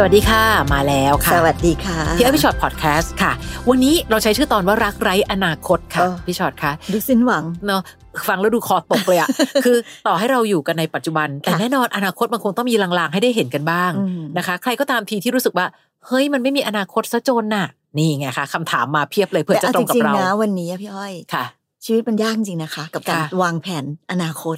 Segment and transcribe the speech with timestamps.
[0.00, 0.42] สวัสดีค่ะ
[0.74, 3.32] มาแล้วค่ะ สวัสดีค่ะพี่อ้อยพี่ฉอดพอดแคสต์ค่ะ
[3.70, 7.82] วันนี้เราใช้ชื่อตอนว่ารักไร้อนาคตค่ะเออพี่ฉอดคะดูสิ้นหวังเนาะ
[8.28, 9.28] ฟังแล้วดูคอตกเลยอะ
[9.64, 9.76] คือ
[10.06, 15.66] ต่อให้เราอยู่กันในปัจจุบัน แต่ค่ะแน่นอนอนาคตมันคงต้องมีลางๆ ให้ได้เห็นกันบ้างอืมนะคะ ใครก็ตามทีที่รู้สึกว่า
[16.06, 21.44] เฮ้ยมันไม่มีอนาคตซะจนน่ะ นี่ไงคะคำถามมาเพียบเลยเผื่อแต่จะเอาตรงกับจริงเราๆนะวันนี้อะพี่อ้อยค่ะ
[21.84, 24.56] ชีวิตมันยากจริงนะคะ กับการค่ะวางแผนอนาคต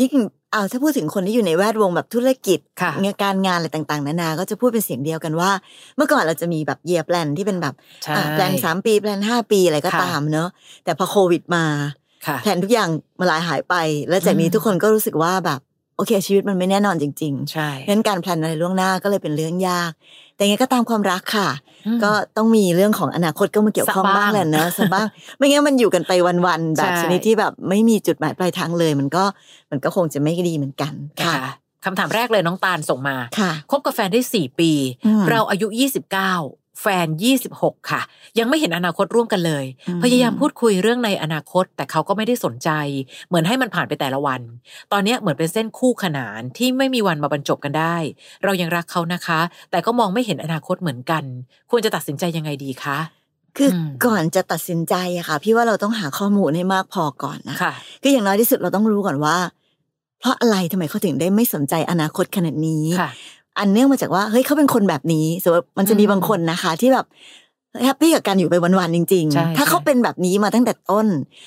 [0.00, 0.12] ยิ่ง
[0.56, 5.50] เอาถ้าพูดถึงคนที่อยู่ในแวดวงแบบธุรกิจค่ะงานการงานอะไรต่าง ๆ นานา ก็จะพูดเป็นเสียงเดียวกันว่า
[5.96, 7.74] เมื่อก่อนเราจะมีแบบเยียแปลนที่เป็นแบบ
[8.04, 10.48] ใช่อะแปลนสามปีแปลนห้าปีอะไรก็ค่ะตามเนอะ
[10.84, 11.64] แต่พอโควิดมา
[12.26, 12.88] ค่ะแผนทุกอย่าง
[13.20, 13.74] มาลายหายไป
[14.08, 15.60] แล้วจากนี้อืมทุกคนก็รู้สึกว่าแบบ
[15.96, 19.92] โอเค ชีวิตมันไม่แน่นอนจริงใช่ๆงั้นการแพลนอะไรล่วงหน้าก็เลยเป็นเรื่องยาก
[20.36, 21.48] แต่ยังไงก็ตามความรักค่ะ
[21.86, 26.12] อืมก็ต้องมีเรื่องของอนาคตก็มาเกี่ยวข้องสักบ้างบ้างแหละเนอะสักบ้าง ไม่งั้นมันอยู่กันไป
[26.46, 29.24] วันๆแบบใช่ชนิดที่แบบไม่มีจุดหมายปลายทางเลย มันก็
[29.70, 31.48] มันก็คงจะไม่ดีเหมือนกันนะค่ะคะ
[31.84, 34.70] คำถามแรกเลยน้องตาลส่งมาค่ะคบกับแฟนได้สี่ปี
[35.06, 35.66] อืมเราอายุ
[36.22, 37.06] 29 แฟน
[37.48, 38.02] 26 ค่ะ
[38.38, 42.70] ยังไม่เห็นอนาคตร่วมกันเลยอืมพยายามพูดคุยเรื่องในอนาคต แต่เขาก็ไม่ได้สนใจ
[43.28, 44.40] เหมือนให้มันผ่านไปแต่ละวัน
[44.92, 47.96] ตอนเนี้ยเหมือนเป็นเส้นคู่ขนานที่ไม่มีวันมาบรรจบกันได้
[48.44, 51.24] เรายังรักเขานะคะ แต่ก็มองไม่เห็นอนาคตเหมือนกัน
[51.70, 52.98] ควรจะตัดสินใจยังไงดีคะ
[53.56, 59.36] คืออมก่อนจะตัดสินใจอะค่ะ พี่ว่าเราต้องหาข้อมูลให้มากพอก่อนนะค่ะคืออย่างน้อยที่สุดเราต้องรู้ก่อนว่า
[60.20, 63.10] เพราะอะไรทำไมเขาถึงได้ไม่สนใจอนาคตขนาดนี้ค่ะ
[63.58, 67.06] อันเนื่องมาจากว่าเฮ้ยเขาเป็นคนแบบนี้สมมติมันจะมีอืมบางคนนะคะ ที่แบบ
[67.84, 71.06] แฮปปี้กับการอยู่ไปวันๆจริงใช่ๆถ้าเขาใช่เป็นแบบนี้มาตั้งแต่ต้น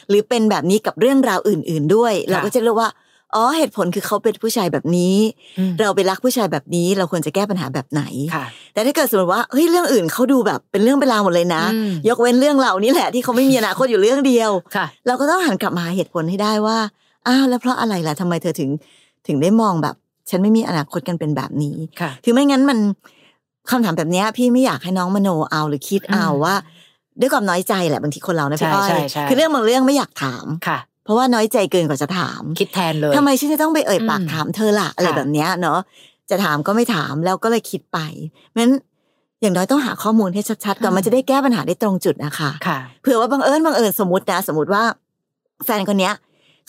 [0.10, 2.90] หรือเป็นแบบนี้กับเรื่องราวอื่น ๆ ด้วย เราก็จะรู้ว่า
[3.36, 5.16] อ๋อเหตุผลคือเขาเป็นผู้ชายแบบนี้
[5.60, 16.78] อืมเราไปรักผู้ชายแบบนี้ เราควรจะแก้ปัญหาแบบไหนค่ะแต่ถ้าเกิดสมมติว่าเฮ้ยเรื่องอื่นเขาดูแบบเป็นเรื่องเป็นราวหมดเลยนะอืมยกเว้นเรื่องเรานี่แหละที่เขาไม่มีอนาคตอยู่เรื่องเดียวค่ะเราก็ต้องหันกลับมาหาเหตุผลให้ได้ว่า
[17.28, 18.70] อ้าวแล้วเพราะอะไรล่ะทำไมเธอถึง
[19.28, 19.96] ถึงได้มองแบบ
[20.30, 22.80] ฉันไม่มีอนาคตกันเป็นแบบนี้ค่ะคือไม่งั้นมัน
[23.70, 26.56] คำถามแบบเนี้ยพี่ไม่อยากให้น้องมโนเอาหรือคิดเอาอืมว่า
[27.20, 35.80] ด้วยความน้อยใจแหละบางทีคนเรานะพี่ใช่อ้อยใช่ใช่คือเรื่องบางเรื่องไม่อยากถามค่ะ เพราะว่าน้อยใจเกินกว่าจะถาม คิดแทนเลยทำไมฉันจะต้องไปเอ่ยปากอืมถามเธอล่ะอะไรค่ะแบบเนี้ยเนาะ
[36.30, 37.98] จะถามก็ไม่ถามแล้วก็เลยคิดไป
[38.58, 38.72] งั้น
[39.42, 44.84] อย่างน้อยต้องหาข้อมูลให้ชัดๆก่อนมันจะได้แก้ปัญหาได้ตรงจุดนะคะค่ะเผื่อว่าบังเอิญบังเอิญสมมตินะ สมมติว่า
[45.66, 46.14] แฟนคนเนี้ย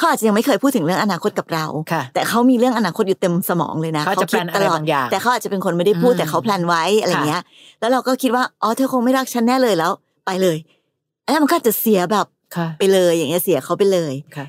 [0.00, 7.42] เขาอาจจะยังไม่เคยพูดถึงเรื่องอนาคตกับเราค่ะแต่เขามีเรื่องอนาคตอยู่เต็มสมองเลยนะเขาจะคิด plan อะไรบางอย่างแต่เขาอาจจะเป็นคนไม่ได้พูดอืมแต่เขา plan ไว้อะไรค่ะเงี้ย
[7.80, 9.92] แล้วเราก็คิดว่าอ๋อเธอคงไม่รักฉันแน่เลยแล้ว
[10.26, 10.56] ไปเลย
[11.30, 14.46] แล้วมันก็อาจจะเสียแบบค่ะไปเลยอย่างเงี้ยเสียเขาไปเลยค่ะ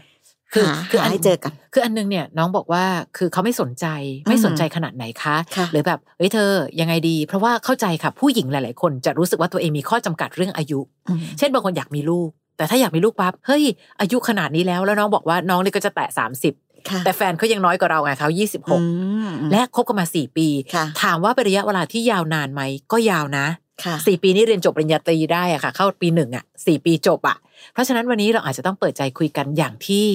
[0.56, 2.84] หาหาให้เจอกัน คืออันนึงเนี่ยน้องบอกว่า
[3.18, 3.86] คือเขาไม่สนใจ
[4.30, 10.80] ไม่สนใจขนาดไหนคะค่ะหรือแบบเฮ้ยเธอยังไงดี เพราะว่าเข้าใจค่ะผู้หญิงหลาย ๆ คนจะรู้สึกว่าตัวเองมีข้อจำกัดเรื่องอายุ
[11.10, 12.30] อืมเช่นบางคนอยากมีลูก
[12.62, 13.64] แต่ถ้าอยากมีลูกปั๊บเฮ้ย
[14.02, 16.10] อายุขนาดนี้แล้วแล้วน้องบอกว่าน้องนี่ก็จะแตะ
[16.48, 18.78] 30ค่ะแต่แฟนเขายังน้อยกว่าเราไงเขาอื26
[19.28, 22.62] มและคบกันมา4ปีค่ะถามว่าเป็นระยะเวลาที่ยาวนานไหม
[22.92, 23.46] ก็ยาวนะ
[23.84, 27.38] ค่ะสี่ปีนี้เรียนจบปริญญาตรีได้อะค่ะ เข้าปีหนึ่งอะสี่ปีจบอะ
[27.74, 30.06] เพราะฉะนั้นวันนี้เราอาจจะต้องเปิดใจคุยกันอย่างที่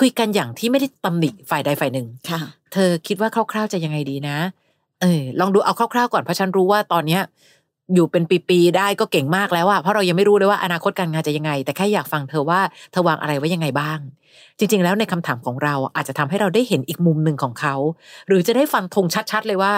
[0.00, 2.40] คุยกันอย่างที่ไม่ได้ตำหนิฝ่ายใดฝ่ายหนึ่งค่ะ
[2.72, 4.36] เธอคิดว่าคร่าวๆจะยังไงดีนะ
[5.02, 7.22] เออลองดูเอาคร่าวๆก่อนเพราะฉันรู้ว่าตอนเนี้ย
[7.94, 12.60] อยู่เป็นปีๆได้ก็เก่งมากแล้วอะเพราะเรายังไม่รู้เลยว่าอนาคตการงานจะยังไง แต่แค่อยากฟังเธอว่า
[12.92, 13.98] เธอวางอะไรไว้ยังไงบ้าง
[14.58, 17.74] จริง ๆ แล้วในคำถามของเราอาจจะทำให้เราได้เห็นอีกมุมหนึ่งของเขา
[18.28, 19.72] หรือจะได้ฟันธงชัดๆเลยว่า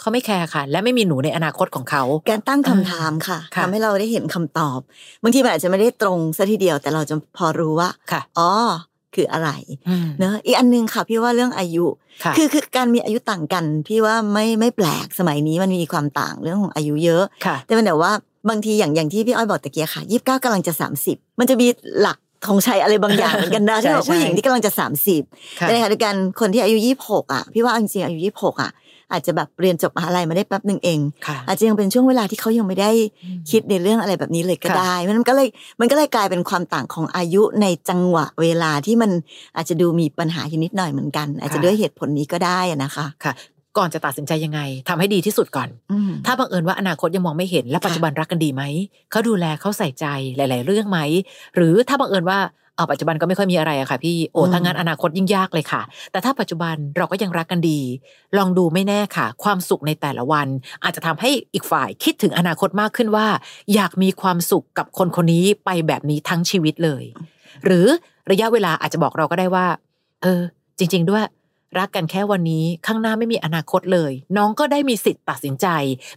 [0.00, 4.80] เขาไม่แคร์ค่ะ และไม่มีหนูในอนาคตของเขา การตั้งคำถามค่ะค่ะทำให้เราได้เห็นคำตอบ
[5.22, 8.50] บางทีมันอาจจะไม่ได้ตรงซะทีเดียวแต่เราจะพอรู้ว่าค่ะอ๋อ
[9.18, 9.50] คืออะไร
[9.88, 11.84] อืมเนอะอีกอันหนึงค่ะพี่ว่าเรื่องอายุ
[12.24, 18.12] ค่ะคือคือการมีอายุต่างกัน พี่ว่าไม่ไม่แปลกสมัยนี้มันมีความต่างเรื่องของอายุเยอะค่ะแต่มันแต่ว่า
[18.48, 21.66] บางทีอย่างอย่างที่พี่อ้อยบอกตะเกียค่ะยี่สิบเก้ากำลังจะสามสิบมันจะมี
[22.00, 25.22] หลักธงชัยอะไรบางอย่างเหมือนกันนะใช่ที่แบบใช่ผู้หญิงที่กำลังจะสามสิบ
[25.60, 28.70] ค่ะในขณะเดียวกันคนที่อายุยี่สิบหกอะพี่ว่าเอาจริงๆอายุยี่สิบหกอะ
[29.12, 32.90] อาจจะแบบเรียนจบมหาลัยมาได้แป๊บหนึ่งเองค่ะอาจจะยังเป็นช่วงเวลาที่เขายังไม่ได้
[33.50, 35.48] คิดในเรื่องอะไรแบบนี้เลยก็ค่ะได้มันก็เลย
[35.80, 39.10] มันก็เลยกลายเป็นความต่างของอายุในจังหวะเวลาที่มัน
[39.56, 43.34] อาจจะดูมีปัญหาอยู่นิดหน่อยเหมือนกัน อาจจะด้วยเหตุผลนี้ก็ได้อะนะคะค่ะ
[43.78, 48.62] ก่อนจะตัดสินใจยังไงทำให้ดีที่สุดก่อนอืมถ้าบังเอิญว่าอนาคตยังมองไม่เห็นและปัจจุบันรักกันดีไหม
[49.10, 50.06] เขาดูแลเขาใส่ใจ
[50.36, 50.98] หลาย ๆ เรื่องไหม
[51.54, 55.82] หรือถ้าบังเอิญว่าเอา ปัจจุบันก็ไม่ค่อยมีอะไรอะค่ะพี่โอ้อืมถ้างั้นอนาคตยิ่งยากเลยค่ะ
[56.12, 57.80] แต่ถ้าปัจจุบันเราก็ยังรักกันดี
[58.36, 60.48] ลองดูไม่แน่ค่ะ ความสุขในแต่ละวัน
[60.84, 63.26] อาจจะทำให้อีกฝ่ายคิดถึงอนาคตมากขึ้นว่า
[63.74, 67.04] อยากมีความสุขกับคนคนนี้ไปแบบนี้ทั้งชีวิตเลย
[67.64, 67.86] หรือ
[68.30, 69.66] ระยะเวลาอาจจะบอกเราก็ได้ว่า
[70.22, 70.40] เออ
[70.78, 71.24] จริง ๆ ด้วย
[71.78, 75.66] รักกันแค่วันนี้ข้างหน้าไม่มีอนาคตเลย น้องก็ได้มีสิทธิ์ตัดสินใจ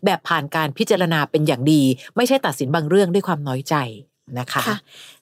[0.06, 1.82] แบบผ่านการพิจารณาเป็นอย่างดี
[2.16, 3.76] ไม่ใช่ตัดสินบางเรื่องด้วยความน้อยใจ
[4.40, 4.78] นะคะค่ะ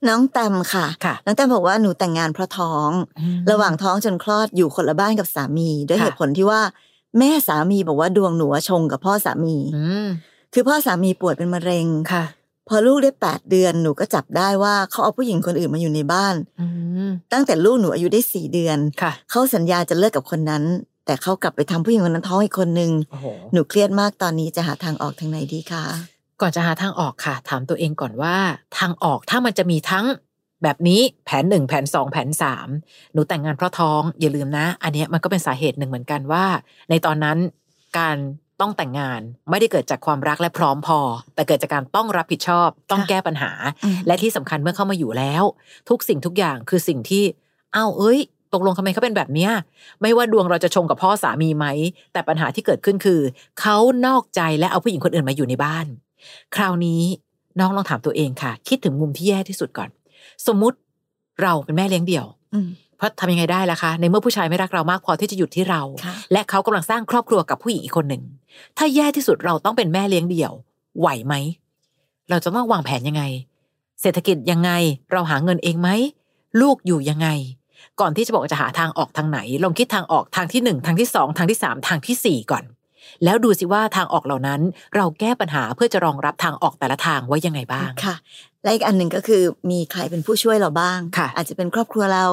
[0.08, 6.62] น้องแตมค่ะค่ะน้องแตมบอกว่าหนูแต่งงานเพราะท้องอืมระหว่างท้องจนคลอดอยู่คนละบ้านกับสามี ด้วยค่ะเหตุผลที่ว่า
[7.20, 10.08] แม่สามีบอกว่าดวงหนูอะชงกับพ่อสามีอืม
[10.54, 12.26] คือพ่อสามีป่วยเป็นมะเร็งค่ะ
[12.68, 16.66] พอลูกได้แปดเดือนหนูก็จับได้ว่าเขาเอาผู้หญิงคนอื่นมาอยู่ในบ้านอื
[17.08, 20.64] มตั้งแต่ลูกหนูอายุได้สี่เดือนค่ะเขาสัญญาจะเลิกกับคนนั้น
[21.06, 25.84] แต่เขากลับไปทำผู้หญิงคนนั้นท้องอีกคนนึงโอ้โหหนูเครียดมากตอนนี้จะหาทางออกทางไหนดีคะ
[26.42, 28.36] ก่อนจะหาทางออกค่ะ ถามตัวเองก่อนว่า
[28.78, 30.06] ทางออกถ้ามันจะมีทั้ง
[30.64, 32.68] แบบนี้แผนหนึ่งแผนสองแผนสาม
[33.14, 36.46] หนูแต่งงานเพราะท้องอย่าลืมนะ อันเนี้ยมันก็เป็นสาเหตุหนึ่งเหมือนกันว่า
[36.90, 37.38] ในตอนนั้น
[37.98, 38.18] การ
[38.62, 41.00] ต้องแต่งงานไม่ได้เกิดจากความรักและพร้อมพอ
[41.36, 43.52] แต่เกิดจากการต้องรับผิดชอบ ต้องแก้ปัญหา
[44.08, 45.44] และที่สำคัญเมื่อเข้ามาอยู่แล้ว
[45.90, 47.24] ทุกสิ่งทุกอย่างคือสิ่งที่
[47.76, 48.20] อ้าวเอ้ย
[48.54, 49.52] ตกลงทำไมเขาเป็นแบบเนี้ย
[50.02, 51.66] ไม่ว่าดวงเราจะชงกับพ่อสามีไหม
[52.14, 53.22] แต่ปัญหาที่เกิดขึ้นคือ
[53.62, 55.86] เขานอกใจและเอาผู้หญิงคนอื่นมาอยู่ในบ้าน
[56.56, 57.02] คราวนี้
[57.60, 59.90] น้องลองถามตัวเองค่ะ คิดถึงมุมที่แย่ที่สุดก่อน
[60.48, 60.78] สมมุติ
[61.42, 68.24] เราเป็นแม่เลี้ยงเดี่ยวอืมเพราะทำยังไงได้ล่ะคะในเมื่อผู้ชายไม่รักเรามากพอที่จะหยุดที่เราค่ะและเขากำลังสร้างครอบครัวกับผู้หญิงอีกคนหนึ่ง
[68.78, 70.52] ถ้าแย่ที่สุดเราต้องเป็นแม่เลี้ยงเดี่ยว
[71.00, 71.34] ไหวไหม
[72.30, 73.24] เราจะต้องวางแผนยังไง
[74.02, 74.72] เศรษฐกิจยังไง
[75.12, 75.90] เราหาเงินเองไหม
[76.62, 77.28] ลูกอยู่ยังไง
[78.00, 82.64] ก่อนที่จะบอกว่าจะหาทางออกทางไหน ลองคิดทางออกทางที่หนึ่งทางที่สองทางที่สามทางที่สี่ก่อน
[83.24, 84.62] แล้วดูสิว่าทางออกเหล่านั้น
[84.96, 88.16] เราแก้ปัญหาเพื่อจะรองรับทางออกแต่ละทางไว้ยังไงบ้างค่ะ
[88.64, 89.42] และอีกอันหนึ่งก็คือ
[89.72, 92.26] มีใครเป็นผู้ช่วยเราบ้างค่ะอาจจะเป็นครอบครัวเรา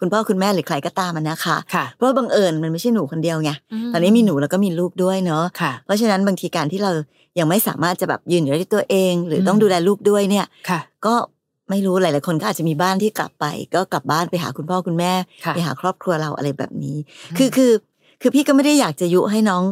[0.00, 3.50] คุณพ่อคุณแม่หรือใครก็ตามอะนะคะค่ะเพราะว่าบังเอิญมันไม่ใช่หนูคนเดียวไง
[3.92, 6.92] ตอนนี้มีหนูแล้วก็มีลูกด้วยเนาะค่ะเพราะฉะนั้นบางทีการที่เรา
[7.38, 11.14] ยังไม่สามารถจะแบบยืนอยู่ได้ด้วยตัวเอง หรืออมต้องดูแลลูกด้วยเนี่ยค่ะก็
[11.70, 13.44] ไม่รู้หลาย ๆ คนก็อาจจะมีบ้านที่กลับไป
[13.74, 15.12] ก็กลับบ้านไปหาคุณพ่อคุณแม่
[15.44, 16.96] ค่ะไปหาครอบครัวเราอะไรแบบนี้
[17.38, 17.72] คือคือ
[18.22, 19.62] คือพี่ก็ไม่ได้อยากจะยุให้น้อง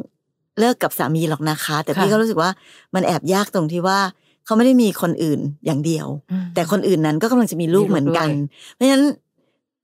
[0.60, 2.50] เลิกกับสามีหรอกนะคะ แต่ค่ะพี่ก็รู้สึกว่า
[2.94, 3.98] มันแอบยากตรงที่ว่า
[4.44, 9.04] เขาไม่ได้มีคนอื่นอย่างเดียวอืมแต่คนอื่นนั้นก็กำลังจะมีลูกมีลูกเหมือนกันด้วยเพราะฉะนั้น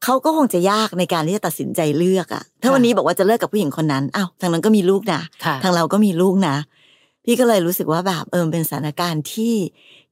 [0.04, 6.56] เขาก็คงจะยากในการที่จะตัดสินใจเลือกอะถ้าค่ะวันนี้บอกว่าจะเลิกกับผู้หญิงคนนั้นอ้าวทางนั้นก็มีลูกนะค่ะทางเราก็มีลูกนะ
[7.24, 9.54] พี่ก็เลยรู้สึกว่าแบบเออเป็นสถานการณ์ที่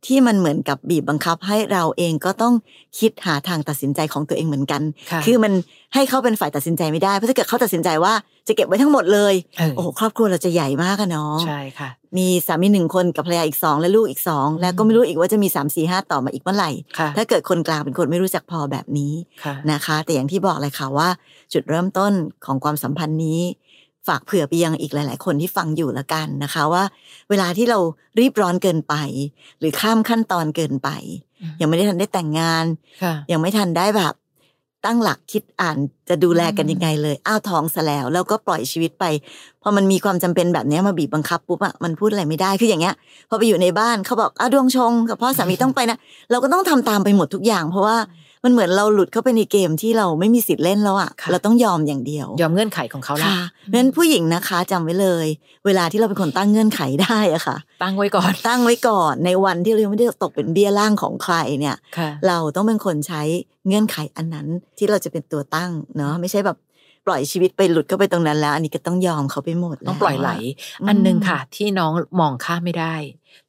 [0.07, 2.55] ที่มันเหมือนกับบีบบังคับให้เราเองก็ต้อง
[2.99, 5.53] คิดหาทางตัดสินใจของตัวเองเหมือนกันค่ะคือมัน
[5.95, 8.15] ให้เขาเป็นฝ่ายตัดสินใจไม่ได้เพราะถ้าเกิดเขาตัดสินใจว่า
[8.49, 11.89] จะเก็บไว้ทั้งหมดเลยเออโอ้โหครอบครัวเราจะใหญ่มากอะเนาะใช่ค่ะ
[12.19, 19.13] มีสามีหนึ่งคนกับภรรยาอีกสองและลูกอีกสองแล้วก็ไม่รู้อีกว่าจะมีสามสี่ห้าต่อมาอีกเมื่อไหร่ค่ะถ้าเกิดคนกลางเป็นคนไม่รู้จักพอแบบนี้
[19.45, 21.09] ค่ะนะคะ แต่อย่างที่บอกเลยค่ะว่า
[21.53, 22.13] จุดเริ่มต้น
[22.45, 23.41] ของความสัมพันธ์นี้
[24.07, 26.85] ฝากเผื่อไปยังอีกหลาย ๆ คนที่ฟังอยู่ละกันนะคะว่า
[27.31, 27.79] เวลาที่เรา
[28.21, 28.95] รีบร้อนเกินไป
[29.59, 30.89] หรือข้ามขั้นตอนเกินไป
[31.43, 32.65] อืมยังไม่ได้ทันได้แต่งงาน
[33.03, 34.15] ค่ะยังไม่ทันได้แบบ
[34.87, 35.77] ตั้งหลักคิดอ่าน
[36.09, 39.05] จะดูแลกันอืมยังไงเลย อ้าวท้องซะแล้วแล้วก็ปล่อยชีวิตไป
[39.63, 42.95] พอมันมีความจำเป็นแบบเนี้ยมาบีบบังคับปุ๊บอะมันพูดอะไรไม่ได้คืออย่างเงี้ย
[43.29, 45.99] พอไปอยู่ในบ้านเขาบอกอ้าวดวงชงกับพ่อสามีต้องไปนะ
[46.31, 47.97] เราก็ต้องทำตามไปหมดทุกอย่าง เพราะว่า
[48.45, 55.27] มันเหมือนเราหลุดเข้าไปในเกมที่เราไม่มีสิทธิ์เล่นแล้วอะค่ะเราต้องยอมอย่างเดียว ยอมเงื่อนไขของเขาละค่ะเพราะฉะนั้นผู้หญิงนะคะจำไว้เลย
[55.67, 63.23] เวลาที่เราเป็นคนตั้งเงื่อนไขได้อะค่ะ ตั้งไว้ก่อนตั้งไว้ก่อนในวันที่เรายังไม่ได้ตกเป็นเบี้ยล่างของใครเนี่ยค่ะเราต้องเป็นคนใช้
[63.67, 64.47] เงื่อนไขอันนั้น
[64.79, 66.57] ที่เราจะเป็นตัวตั้งเนาะไม่ใช่แบบ
[67.07, 70.31] ปล่อยชีวิตไปหลุดเข้าไปตรงนั้นแล้ว อันนี้ก็ต้องยอมเขาไปหมดต้องปล่อยไหล
[70.81, 72.95] อืมอันหนึงค่ะ ที่น้องมองข้ามไม่ได้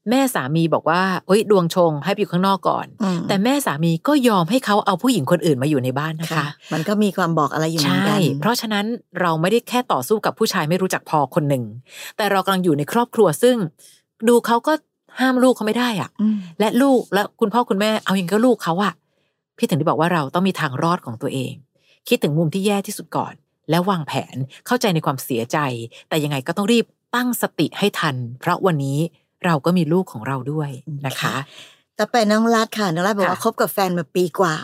[0.10, 8.86] แม่สามีบอกว่าเอ้ยดวงชงให้ไปอยู่ข้างนอกก่อนอืมแต่แม่สามีก็ยอมให้เขาเอาผู้หญิงคนอื่นมาอยู่ในบ้านนะคะค่ะมันก็มีความบอกอะไรอยู่เหมือนใช่กันเพราะฉะนั้น
[9.22, 11.64] เราไม่ได้แค่ต่อสู้กับผู้ชายไม่รู้จักพอคนหนึ่ง
[12.18, 13.56] แต่เรากำลังอยู่ในครอบครัวซึ่ง
[14.28, 14.74] ดูเขาก็
[15.20, 18.94] ห้ามลูกเขาไม่ได้อะอืมและลูกและคุณพ่อคุณแม่เอาอย่างก็ลูกเขาอะ
[19.58, 21.54] พี่ถึงได้บอกว่าเราต้องมีทางรอดของตัวเอง
[22.08, 23.34] คิดถึงมุมที่แย่ที่สุดก่อน
[23.70, 24.36] แล้ววางแผน
[24.68, 25.58] เข้าใจในความเสียใจ
[26.10, 28.98] แต่ยังไงก็ต้องรีบตั้งสติให้ทัน เพราะวันนี้
[29.46, 30.70] เราก็มีลูกของเราด้วย
[31.06, 31.36] นะคะ
[31.98, 34.56] ต่อไปน้องรัดค่ะน้องรัดบอกว่าค่ะคบกับแฟนมาปีกว่า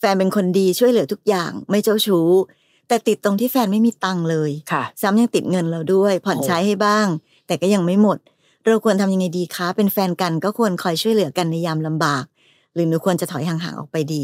[0.00, 2.28] แฟนเป็นคนดีช่วยเหลือทุกอย่าง ไม่เจ้าชู้
[2.88, 7.06] แต่ติดตรงที่แฟนไม่มีตังค์เลยค่ะ ซ้ำยังติดเงินเราด้วย ผ่อนโอ้ใช้ให้บ้าง
[7.46, 8.18] แต่ก็ยังไม่หมด
[8.66, 12.24] เราควรทำยังไงดีคะเป็นแฟนกันก็ควรคอยช่วยเหลือกันในยามลำบาก
[12.74, 14.22] หรือหนูควรจะถอยห่างๆออกไปดี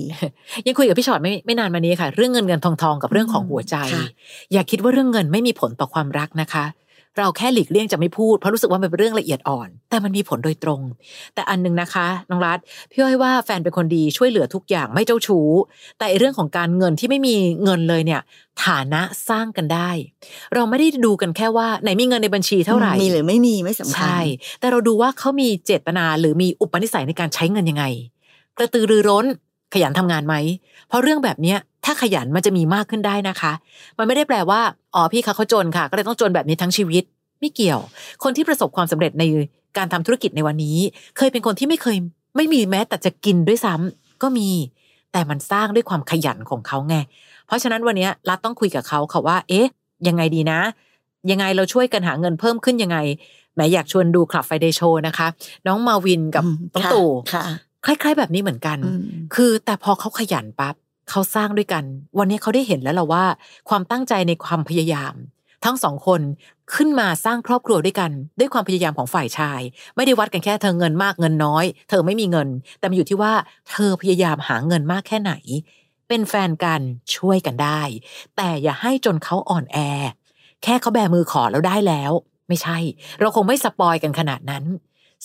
[0.67, 4.07] ยังคุยกับพี่ชอตไม่ไม่นานมานี้ค่ะ เรื่องเงินเงินทองทองกับเรื่องของหัวใจค่ะ
[4.53, 6.67] อย่าคิดว่าเรื่องเงินไม่มีผลต่อความรักนะคะ
[7.19, 10.81] เราแค่หลีกเลี่ยงจะไม่พูดเพราะรู้สึกว่ามันเป็นเรื่องละเอียดอ่อน แต่มันมีผลโดยตรง
[11.35, 12.59] แต่อันหนึงนะคะน้องรัฐ
[12.91, 15.49] พี่อ้อยว่าแฟนเป็นคนดีช่วยเหลือทุกอย่างไม่เจ้าชู้
[15.99, 18.21] แต่ไอ้เรื่องของการเงินที่ไม่มีเงินเลยเนี่ย
[18.65, 19.91] ฐานะสร้างกันได้
[20.55, 24.21] เราไม่ได้ดูกันแค่ว่าไหนมีเงินในบัญชีเท่าไหร่มีหรือไม่มีไม่สำคัญใช่
[24.61, 27.85] แต่เราดูว่าเขามีเจตนาหรือมีอุปนิสัยในการใช้เงินยังไง
[28.59, 29.27] กระตือรือร้น
[29.75, 30.35] ขยันทำงานไหม
[30.89, 33.53] เพราะเรื่องแบบเนี้ยถ้าขยันมันจะมีมากขึ้นได้นะคะ
[33.99, 34.61] มันไม่ได้แปลว่า
[34.95, 37.03] อ๋อพี่เขาเขาจนค่ะ ก็เลยต้องจนแบบนี้ทั้งชีวิต
[37.41, 37.81] ไม่เกี่ยว
[38.23, 39.25] คนที่ประสบความสำเร็จใน
[39.77, 40.79] การทำธุรกิจในวันนี้
[41.17, 41.97] เคยเป็นคนที่ไม่เคย
[42.37, 44.49] ไม่มีแม้แต่จะกินด้วยซ้ำก็มี
[45.13, 46.97] แต่มันสร้างด้วยความขยันของเขาไง
[47.47, 49.67] เพราะฉะนั้นวันนี้รัฐต้องคุยกับเขาค่ะว่า เอ๊ะ
[50.09, 50.61] ยังไงดีนะ
[51.31, 52.99] ยังไงเราช่วยกันหาเงินเพิ่มขึ้นยังไง
[53.55, 55.27] แหมอยากชวนดูคลับไฟเดย์โชนะคะ
[55.67, 57.09] น้องมาวินกับอืมน้องค่ะตู่
[57.87, 59.03] ค่ะคล้าย ๆ แบบนี้เหมือนกันอืม
[59.35, 60.75] คือแต่พอเขาขยันปั๊บ
[61.11, 61.85] เขาสร้างด้วยกัน
[62.19, 63.25] วันนี้เขาได้เห็นแล้วล่ะว่า
[63.69, 65.15] ความตั้งใจในความพยายาม
[65.65, 66.21] ทั้งสองคน
[66.75, 69.61] ขึ้นมาสร้างครอบครัวด้วยกัน ด้วยความพยายามของฝ่ายชาย
[69.97, 73.33] ไม่ได้วัดกันแค่เธอเงินมากเงินน้อย เธอไม่มีเงิน แต่มันอยู่ที่ว่า
[73.71, 75.33] เธอพยายามหาเงินมากแค่ไหน
[76.09, 76.81] เป็นแฟนกัน
[77.17, 77.83] ช่วยกันได้
[78.37, 79.79] แต่อย่าให้จนเขาอ่อนแอ
[80.63, 82.13] แค่เขาแบมือขอแล้วได้แล้ว
[82.49, 82.79] ไม่ใช่
[83.21, 84.65] เราคงไม่สปอยกันขนาดนั้น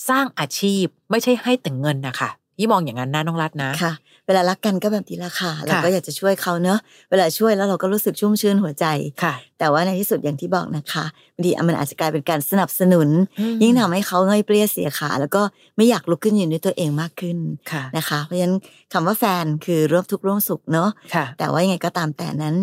[0.08, 3.92] สร้างอาชีพไม่ใช่ให้แต่เงินนะคะ ยี่มองอย่างนั้นนะน้องรัตนะค่ะ
[4.26, 6.78] เวลารักกันก็แบบนี้ละค่ะเราค่ะก็อยากจะช่วยเขาเนอะ
[7.10, 8.86] เวลาช่วยแล้วเราก็รู้สึกชุ่มชื่นหัวใจ
[9.22, 13.08] ค่ะ แต่ว่าในที่สุดอย่างที่บอกนะคะบางทีมันอาจจะกลายเป็นการสนับสนุน
[13.40, 15.42] อืมยิ่งทำให้เขาเงยเปรี้ยเสียขา แล้วก็
[15.76, 17.38] ไม่อยากลุกขึ้นยืนด้วยตัวเองมากขึ้น
[17.72, 18.56] ค่ะนะคะ เพราะฉะนั้น
[18.92, 22.56] คำว่าแฟนคือร่วมทุกข์ร่วมสุขเนอะค่ะแต่ว่ายังไงก็ตามแต่นั้น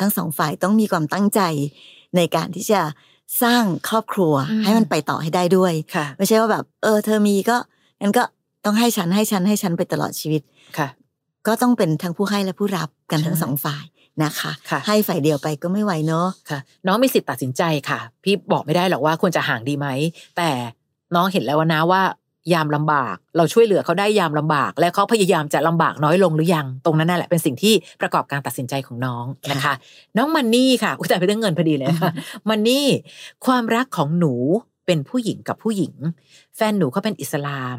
[0.00, 1.40] ทั้งสองฝ่ายต้องมีความตั้งใจ
[2.16, 2.80] ในการที่จะ
[3.42, 7.56] สร้างครอบครัวอืมให้มันไปต่อให้ได้ด้วยค่ะไม่ใช่ว่าแบบ เออ เธอมีก็
[8.00, 8.24] งั้นก็
[8.64, 10.42] ต้องให้ฉันให้ฉันให้ฉันไปตลอดชีวิต
[10.78, 10.88] ค่ะ
[11.46, 13.84] ก็ต้องเป็นทั้งผู้ให้และผู้รับกันทั้งใช่สองฝ่าย
[14.24, 19.86] นะคะค่ะให้ฝ่ายเดียวไปก็ไม่ไหวเนาะค่ะ น้องมีสิทธิ์ตัดสินใจค่ะ พี่บอกไม่ได้หรอกว่าควรจะห่างดีไหม
[20.36, 20.50] แต่
[21.14, 22.02] น้องเห็นแล้วนะว่า
[22.52, 29.74] ยามลำบาก เราช่วยเหลือเขาได้ยามลำบาก และเขาพยายามจะลำบากน้อยลงหรือยัง ตรงนั้นนั่นแหละเป็นสิ่งที่ประกอบการตัดสินใจของน้องนะคะ
[30.16, 32.12] น้องมันนี่ค่ะอุ้ยแต่ไปเรื่องเงินพอดีเลยนะคะ
[32.48, 32.86] มันนี่
[33.46, 34.34] ความรักของหนู
[34.86, 35.94] เป็นผู้หญิงกับผู้หญิง
[36.56, 37.78] แฟนหนูเขาเป็นอิสลาม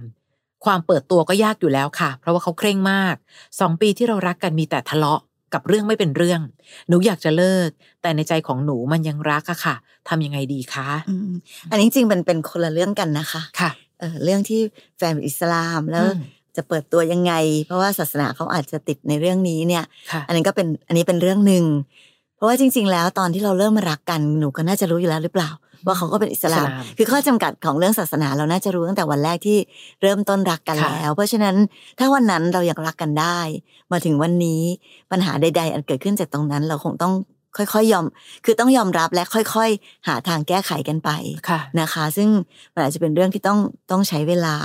[0.65, 3.15] ความเปิดตัวก็ยากอยู่แล้วค่ะ เพราะว่าเขาเคร่งมาก
[3.59, 5.21] สองปีที่เรารักกันมีแต่ทะเลาะ
[5.53, 6.41] กับเรื่องไม่เป็นเรื่อง
[6.89, 7.69] หนูอยากจะเลิก
[8.01, 9.75] แต่ในใจของหนูมันยังรักอะค่ะ
[10.09, 11.33] ทำยังไงดีคะอืม
[11.71, 14.61] อันนี้จริงๆมันเป็นคนละเรื่องกันนะคะค่ะเออเรื่องที่
[14.97, 16.21] แฟนเป็นอิสลามแล้วอืม
[16.55, 17.33] จะเปิดตัวยังไง
[17.65, 21.63] เพราะว่าศาสนาเขาอาจจะติดในเรื่องนี้เนี่ยค่ะอันนี้ก็เป็นอันนี้เป็นเรื่องหนึ่ง
[22.35, 25.49] เพราะว่าจริง ๆ แล้วตอนที่เราเริ่มมารักกันหนูก็น่าจะรู้อยู่แล้วหรือเปล่า
[25.85, 29.57] ว่าเขาก็เป็นอิสลามอิสลามคือข้อจำกัดของเรื่องศาสนาเราน่าจะรู้ตั้งแต่วันแรกที่
[30.01, 31.55] เริ่มต้นรักกันค่ะแล้ว เพราะฉะนั้น
[31.99, 33.39] ถ้าวันนั้นเรายังรักกันได้
[33.91, 34.61] มาถึงวันนี้
[35.11, 37.13] ปัญหาใด ๆ อันเกิดขึ้นจากตรงนั้นเราคงต้อง
[37.57, 38.05] ค่อยๆยอม
[38.45, 41.09] คือต้องยอมรับและค่อยๆ หาทางแก้ไขกันไป
[41.49, 42.29] ค่ะนะคะ ซึ่ง
[42.73, 43.59] มันอาจจะเป็นเรื่องที่ต้อง
[43.91, 44.55] ต้องใช้เวลา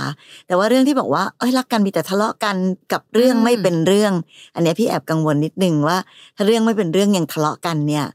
[0.47, 2.55] แต่ว่าเรื่องที่บอกว่าเอ้ยรักกันมีแต่ทะเลาะกัน
[2.93, 4.13] กับเรื่องอืมไม่เป็นเรื่อง
[4.55, 5.97] อันเนี้ยพี่แอบกังวลนิดนึงว่า
[6.35, 8.05] ถ้าเรื่องไม่เป็นเรื่องยังทะเลาะกันเนี่ย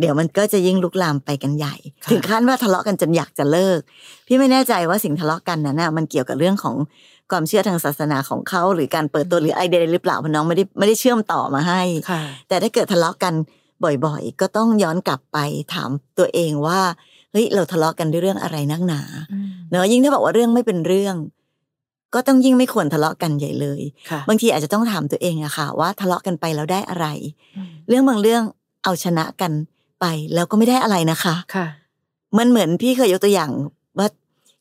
[0.00, 1.74] เดี๋ยวมันก็จะยิ่งลุกลามไปกันใหญ่
[2.10, 3.80] ถึงขั้นว่าทะเลาะกันจนอยากจะเลิก
[4.26, 6.76] พี่ไม่แน่ใจว่าสิ่งทะเลาะกันนั้นน่ะมันเกี่ยวกับเรื่องของ
[7.30, 13.34] ความเชื่อทางศาสนาของเขาหรือการเปิดตัวหรือไอเดียหรือเปล่าเพราะน้องไม่ได้ไม่ได้เชื่อมต่อมาให้ค่ะแต่ถ้าเกิดทะเลาะกัน
[13.84, 15.38] บ่อยๆ ก็ต้องย้อนกลับไป
[15.74, 16.80] ถามตัวเองว่า
[17.32, 19.00] เฮ้ยเราทะเลาะกันด้วยเรื่องอะไรนักหนา
[19.70, 21.16] เนอะยิ่งถ้าบอกว่าเรื่องไม่เป็นเรื่อง
[22.14, 27.06] ก็ต้องยิ่งไม่ควรทะเลาะกันใหญ่เลยค่ะบางทีอาจจะต้องถามตัวเองอะค่ะ ว่าทะเลาะกันไปแล้วได้อะไร
[27.88, 28.42] เรื่องบางเรื่อง
[28.84, 29.52] เอาชนะกัน
[30.00, 31.66] ไปแล้วก็ไม่ได้อะไรนะคะค่ะ
[32.38, 33.50] มันเหมือนพี่เคยยกตัวอย่าง
[33.98, 34.08] ว่า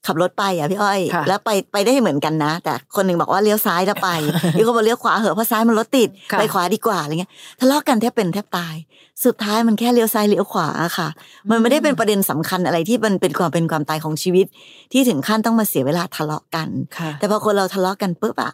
[0.06, 4.10] ขับรถไปอะพี่อ้อยค่ะแล้วไปไปได้เหมือนกันนะ แต่คนหนึ่งบอกว่าเลี้ยวซ้ายแล้วไป
[4.56, 8.76] อีกคนบอกเลี้ยวขวาเหอะเพราะซ้ายมันรถติดค่ะไปขวาดีกว่าอะไรเงี้ยทะเลาะกันแทบเป็นแทบตาย
[9.26, 11.08] สุดท้ายมันแค่เลี้ยวซ้ายเลี้ยวขวาอะค่ะ
[11.50, 14.46] มันไม่ได้เป็นประเด็นสำคัญอะไรที่มันเป็นความเป็นความตายของชีวิต
[14.92, 18.52] ที่ถึงขั้นต้องมาเสียเวลาทะเลาะกันค่ะแต่พอคนเราทะเลาะกันปุ๊บอะ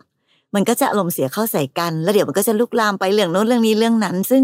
[0.55, 4.43] มันก็จะอารมณ์เสียเข้าใส่กัน แล้วเดี๋ยวมันก็จะลุกลามไปเรื่องโน้นเรื่องนี้เรื่องนั้น ซึ่ง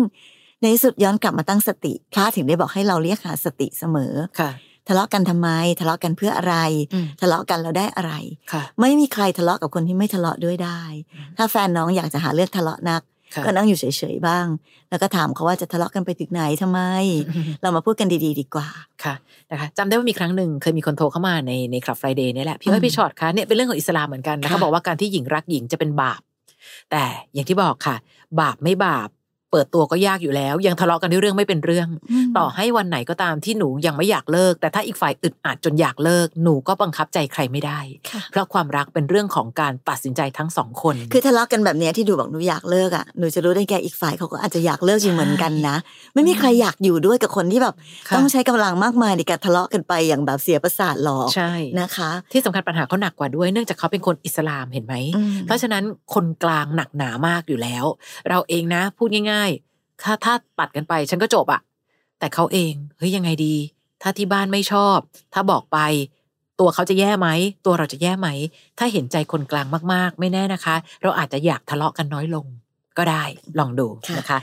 [0.62, 4.52] ในที่สุดย้อนกลับมาตั้งสติพระถึงได้บอกให้เราเรียกหาสติเสมอค่ะ
[4.88, 5.50] ทะเลาะกันทำไม
[5.80, 6.56] ทะเลาะกันเพื่ออะไร
[6.94, 8.14] อืมทะเลาะกันแล้วได้อะไร
[8.52, 10.82] ค่ะไม่มีใครทะเลาะกับคนที่ไม่ทะเลาะด้วยได้
[11.14, 13.02] อืมถ้าแฟนน้องอยากจะหาเรื่องทะเลาะนัก
[13.36, 14.46] ค่ะก็นั่งอยู่เฉยๆบ้าง
[14.90, 16.80] แล้วก็ถามเขาว่าจะทะเลาะกันไปถึงไหนทำไม
[17.62, 18.68] เรามาพูดกันดีๆ ดีกว่า
[19.04, 19.16] ค่ะ
[19.52, 26.22] นะคะจำได้ว่ามีครั้งหนึ่งเคยมีคนโทรเข้ามาในในคลับไฟเดย์นี่ยแหละพี่อ้ออืยมพี่ชอตคะเนี่ยเป็นเรื่องของอิสลามเหมือนกันนะค่ะเขาบอกว่าการที่หญิงรักหญิงจะเป็นบาป
[26.92, 27.96] แต่อย่างที่บอกค่ะ
[28.42, 29.10] บาปไม่บาป
[29.52, 31.88] เปิดตัวก็ยากอยู่แล้ว ยังทะเลาะกันด้วยเรื่องไม่เป็นเรื่อง
[32.38, 37.80] ต่อให้วันไหนก็ตามที่หนูยังไม่อยากเลิก แต่ถ้าอีกฝ่ายอึดอัดจนอยากเลิกหนูก็บังคับใจใครไม่ได้
[38.10, 45.78] ค่ะเพราะความรักเป็นเรื่องของการตัดสินใจทั้งสองคน คือทะเลาะกันแบบเนี้ยที่ดูบอกหนูอยากเลิกอะหนูจะรู้ได้แกอีกฝ่ายเขาก็อาจจะอยากเลิกอยู่เหมือนกันนะ
[46.14, 47.76] ไม่มีใครอยากอยู่ด้วยกับคนที่แบบ
[48.08, 57.86] ค่ะต้องใช้กำลังมากมายในการทะเลาะกันไปอย่างแบบเสียประสาทหรอกใช่นะคะ ที่สำคัญปัญหาเขาหนักกว่าด้วยเนื่องจากเขาเป็นคนอิสลามเห็นไหมอืมเพราะฉะนั้นคนกลางหนักหนามากอยู่แล้ว
[58.30, 61.62] เราเองนะพูดง่ายๆ ถ้าถ้าตัดกันไปฉันก็จบอะ
[62.20, 63.56] แต่เขาเองเฮ้ยยังไงดี
[64.02, 64.98] ถ้าที่บ้านไม่ชอบ
[65.34, 65.80] ถ้าบอกไป
[66.60, 67.28] ตัวเขาจะแย่ไหม
[67.66, 68.28] ตัวเราจะแย่ไหม
[68.78, 72.46] ถ้าเห็นใจคนกลางมากๆ ไม่แน่นะคะ เราอาจจะอยากทะเลาะกันน้อยลง
[72.98, 73.24] ก็ได้
[73.60, 74.38] ลองดูนะคะ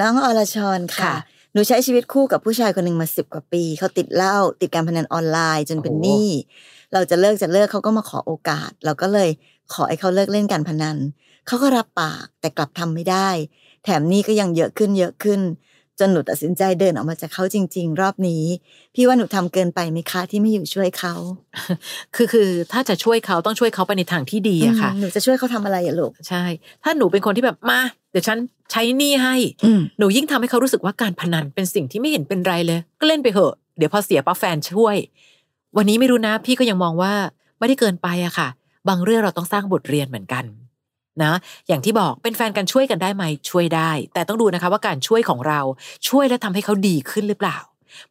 [0.00, 1.14] น้องอรชรค่ะค่ะ
[1.52, 6.28] หนูใช้ชีวิตคู่กับผู้ชายคนหนึ่งมาสิบกว่าปี เขาติดเหล้าติดการพนันออนไลน์ จนเป็นโอ้หนี้
[6.92, 9.30] เราจะเลิกจะเลิกเขาก็มาขอโอกาส เราก็เลย
[9.72, 10.96] ขอให้เขาเลิกเล่นการพนัน
[11.46, 13.28] เขาก็รับปากแต่กลับทำไม่ได้
[13.84, 15.40] แถมหนี้ก็ยังเยอะขึ้นเยอะขึ้น
[15.98, 18.44] จนหนูตัดสินใจเดินออกมาจากเขาจริง ๆ รอบนี้
[18.94, 21.14] พี่ว่าหนูทำเกินไปไหมคะที่ไม่อยู่ช่วยเขา
[22.16, 26.44] คือคือถ้าจะช่วยเขาต้องช่วยเขาไปในทางที่ดีอะค่ะอืมหนูจะช่วยเขาทำอะไรอะลูกใช่
[26.82, 28.38] ถ้าหนูเป็นคนที่แบบมาเดี๋ยวฉัน
[28.70, 29.34] ใช้หนี้ให้
[29.64, 34.96] อืมหนูยิ่งทำให้เขารู้สึกว่าการพนันเป็นสิ่งที่ไม่เห็นเป็นไรเลย ก็เล่นไปเถอะเดี๋ยวพอเสียป้าแฟนช่วย
[35.76, 37.12] วันนี้ไม่รู้นะ พี่ก็ยังมองว่า
[37.58, 38.48] ไม่ได้เกินไปอะค่ะ
[38.88, 40.44] บางเรื่องเราต้องสร้างบทเรียนเหมือนกัน
[41.22, 41.32] นะ
[41.68, 45.60] อย่างที่บอกเป็นแฟนกันช่วยกันได้ไหมช่วยได้ แต่ต้องดูนะคะว่าการช่วยของเรา
[46.08, 47.58] ช่วยและทำให้เขาดีขึ้นหรือเปล่า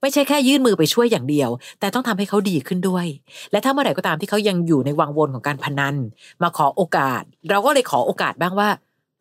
[0.01, 3.05] ไม่ใช่แค่ยื่นมือไปช่วยอย่างเดียว แต่ต้องทำให้เขาดีขึ้นด้วย
[3.51, 5.96] และถ้าเมื่อไหร่ก็ตามที่เขายังอยู่ในวังวนของการพนัน
[6.43, 8.70] มาขอโอกาส เราก็เลยขอโอกาสบ้างว่า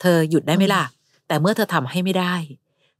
[0.00, 0.84] เธอหยุดได้ไหมล่ะ
[1.28, 2.34] แต่เมื่อเธอทำให้ไม่ได้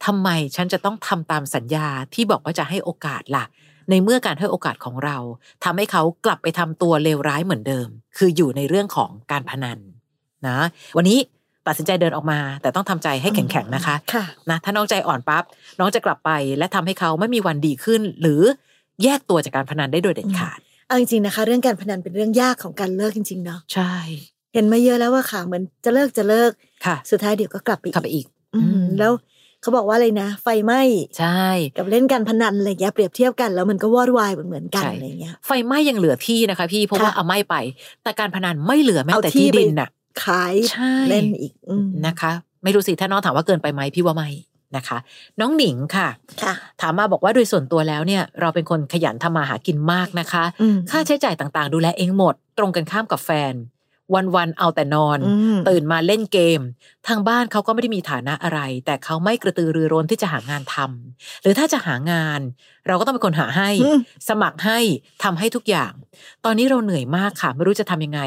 [0.05, 3.45] ทำไมฉันจะต้องทำตามสัญญาที่บอกว่าจะให้โอกาสล่ะ
[3.91, 5.17] ในเมื่อการให้โอกาสของเรา
[5.65, 9.79] ทำให้เขากลับไปทำตัวเลวร้ายเหมือนเดิม คืออยู่ในเรื่องของการพนัน
[10.49, 10.59] นะ
[10.97, 11.19] วันนี้
[11.67, 15.45] ตัดสินใจเดินออกมา แต่ต้องทำใจให้แข็งๆนะคะค่ะนะถ้าน้องใจอ่อนปั๊บ
[15.79, 18.43] น้องจะกลับไปและทำให้เขาไม่มีวันดีขึ้น หรือ
[19.05, 23.95] แยกตัวจากการพนันได้โดยเด็ดขาดเอาจริงๆนะคะ เรื่องการพนันเป็นเรื่องยากของการเลิกจริงๆเนาะใช่
[24.55, 26.51] เห็นมาเยอะแล้วว่าค่ะเหมือนจะเลิกจะเลิก
[26.87, 29.13] ค่ะ สุดท้ายเดี๋ยวก็กลับไปกลับไปอีก อืมอืมแล้ว
[29.63, 30.81] เขาบอกว่าอะไรนะ ไฟไหม้
[31.19, 31.45] ใช่
[31.77, 37.57] กับเล่นการพนันอะไรเงี้ยเปรียบเทียบกันแล้วมันก็วอดวายเหมือนๆกันใช่อะไรเงี้ยไฟไหม้ยังเหลือที่นะคะ พี่เพราะว่าค่ะเอาไหม้ไป
[38.03, 39.89] แต่การพนันไม่เหลือแม้เอาแต่ที่ที่ไปดินน่ะ
[40.25, 42.33] ขายใช่เล่นอีกอืมนะคะ
[42.65, 44.29] ไม่รู้สิถ้าน้องถามว่าเกินไปไหมพี่ว่าไม่
[44.77, 44.99] นะคะ
[45.41, 46.09] น้องหนิงค่ะ
[46.43, 53.55] ค่ะถามมาบอกว่าโดยส่วนตัวแล้วเนี่ย เราเป็นคนขยันทำมาหากินมากนะคะอืมค่าใช้จ่ายต่างๆ ดูแลเองหมด ตรงกันข้ามกับแฟน
[54.37, 56.61] วันๆเอาแต่นอนอืมตื่นมาเล่นเกม
[57.09, 62.41] ทางบ้านเขาก็ไม่ได้มีฐานะอะไร แต่เขาไม่กระตือรือร้นที่จะหางานทำหรือถ้าจะหางาน
[62.87, 63.99] เราก็ต้องเป็นคนหาให้อืม
[64.29, 64.79] สมัครให้
[65.25, 65.93] ทำให้ทุกอย่าง
[66.45, 68.21] ตอนนี้เราเหนื่อยมากค่ะ ไม่รู้จะทำยังไง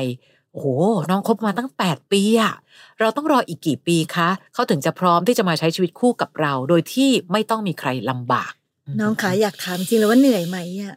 [0.53, 0.67] โอ้โห
[1.09, 2.53] น้องคบมาตั้งแปดปีอะ
[2.99, 8.53] เราต้องรออีกกี่ปีคะเขาถึงจะพร้อมที่จะมาใช้ชีวิตคู่กับเรา โดยที่ไม่ต้องมีใครลำบาก
[8.99, 10.95] น้องขาอยากถามจริงเลยว่าเหนื่อยไหมอะ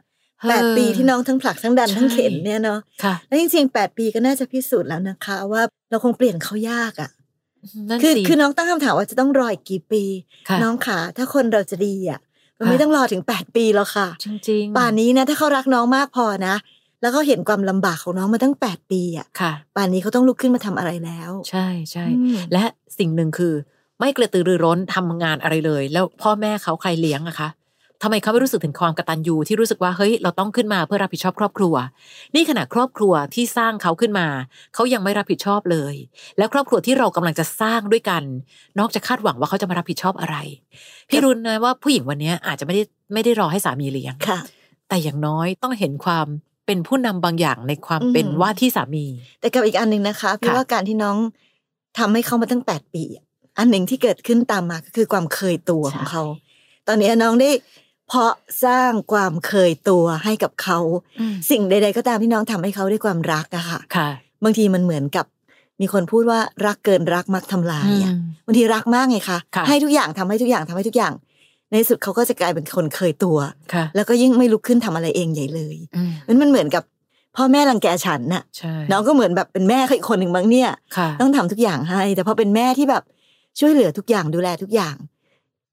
[0.48, 7.10] แปดปีที่น้องทั้งผลักทั้งดันใช่ทั้งเข็นเนี่ยเนาะค่ะแล้วจริงๆแปดปีก็น่าจะพิสูจน์แล้วนะคะ ว่าเราคงเปลี่ยนเขายากอะ
[7.88, 10.02] นั่นคือสิคือน้องตั้งคำถามว่าจะต้องรออีกกี่ปี
[10.48, 12.20] ค่ะน้องขาถ้าคนเราจะดีอะ
[12.58, 16.54] มันค่ะไม่ต้องรอถึงแปดปีแล้วค่ะ จริงๆป่านนี้นะถ้าเขารักน้องมากพอนะ
[17.00, 22.64] แล้วเขาเห็นความลำบากของน้องมาตั้งแปดปีอะค่ะ ป่านนี้เขาต้องลุกขึ้นมาทำอะไรแล้ว ใช่ใช่อืมและ
[22.98, 23.54] สิ่งหนึ่งคือ
[23.98, 27.50] ไม่กระตือรือร้นทำงานอะไรเลย แล้วพ่อแม่เขาใครเลี้ยงอะคะ
[28.02, 31.74] ทำไมเขาไม่รู้สึกถึงความกตัญญูที่รู้สึกว่าเฮ้ยเราต้องขึ้นมาเพื่อรับผิดชอบครอบครัว
[32.34, 34.26] นี่ขณะครอบครัวที่สร้างเขาขึ้นมา
[34.74, 35.94] เขายังไม่รับผิดชอบเลย
[36.38, 38.22] แล้วครอบครัวที่เรากำลังจะสร้างด้วยกัน
[38.78, 40.36] นอกจากคาดหวังว่าเขาจะมารับผิดชอบอะไร
[41.08, 42.82] พี่รุนนะว่าผู้หญิงวันนี้อาจจะไม่ได้
[43.12, 44.38] ไม่ได้รอให้สามีเลี้ยงค่ะ
[44.88, 46.26] แต่อย่างน้อยต้องเห็นความ
[46.66, 49.06] เป็นผู้นำบางอย่างในความอืมเป็นว่าที่สามี
[49.40, 51.16] แต่กับอีกอันหนึ่งนะคะพี่ค่ะว่าการที่น้อง
[51.98, 53.24] ทำให้เขามาตั้งแปดปีอะ
[53.58, 56.22] อันหนึ่งที่เกิดขึ้นตามมาก็คือความเคยตัวของเขา
[56.88, 57.50] ตอนนี้น้องได้
[58.08, 58.32] เพาะ
[58.64, 60.78] สร้างความเคยตัวให้กับเขา
[61.50, 64.08] สิ่งใด ๆ ก็ตามที่น้องทำให้เขาด้วยความรักอะค่ะค่ะ
[64.44, 65.26] บางทีมันเหมือนกับ
[65.80, 71.12] มีคนพูดว่ารักเกินรักมักทำลายอะอืมบางทีรักมากไงคะค่ะให้ทุกอย่างทำให้ทุกอย่างทำให้ทุกอย่าง
[71.70, 73.38] ในที่สุดเขาก็จะกลายเป็นคนเคยตัว
[73.74, 76.82] ค่ะแล้วก็ยิ่งไม่ลุกขึ้นทำอะไรเองใหญ่เลยอืมมันมันเหมือนกับ
[77.36, 83.02] พ่อแม่รังแกฉันน่ะใช่น้องก็เหมือนแบบเป็นแม่เขาอีกคนหนึ่งมั้งเนี่ยค่ะต้องทำทุกอย่างให้ แต่พอเป็นแม่ที่แบบ
[83.60, 84.96] ช่วยเหลือทุกอย่างดูแลทุกอย่าง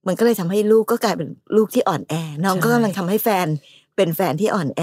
[0.07, 2.13] มันก็เลยทำให้ลูกก็กลายเป็นลูกที่อ่อนแอ
[2.45, 3.47] น้องก็กำลังทำให้แฟน
[3.95, 4.81] เป็นแฟนที่อ่อนแอ